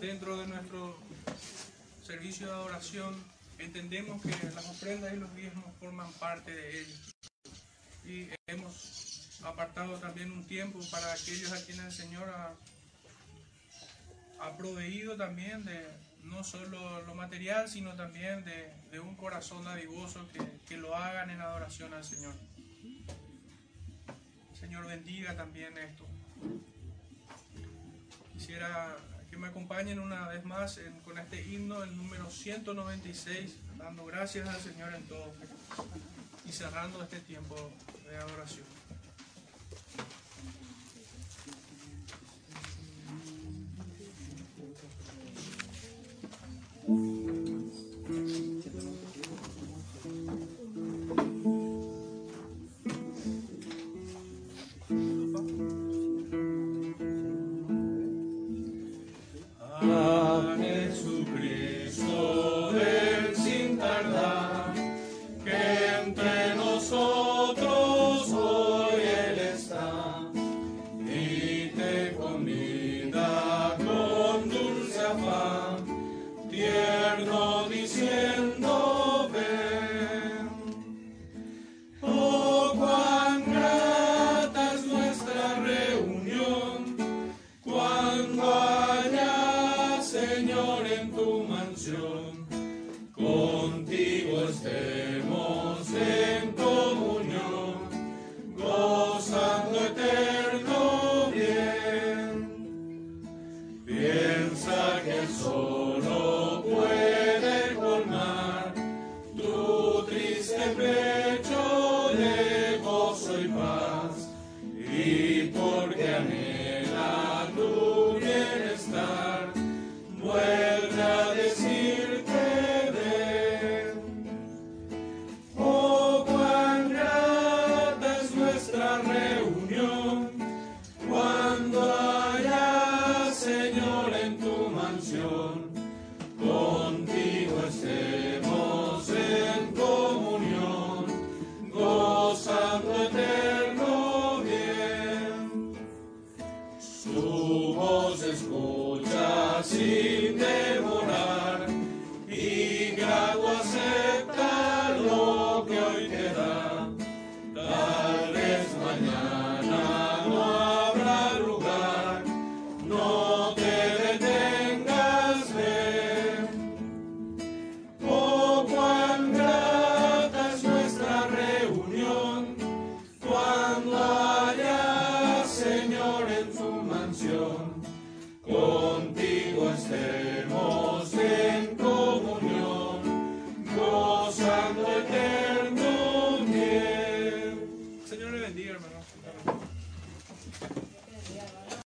[0.00, 1.03] dentro de nuestro
[2.04, 3.14] servicio de adoración
[3.58, 6.86] entendemos que las ofrendas y los diezmos forman parte de él.
[8.04, 12.54] Y hemos apartado también un tiempo para aquellos a quienes el Señor ha,
[14.58, 15.82] proveído también de
[16.24, 21.40] no solo lo material, sino también de, un corazón dadivoso que, que lo hagan en
[21.40, 22.34] adoración al Señor.
[24.60, 26.06] Señor bendiga también esto.
[28.34, 28.96] Quisiera
[29.34, 34.60] que me acompañen una vez más con este himno, el número 196, dando gracias al
[34.60, 35.34] Señor en todo
[36.46, 37.56] y cerrando este tiempo
[38.08, 38.64] de adoración.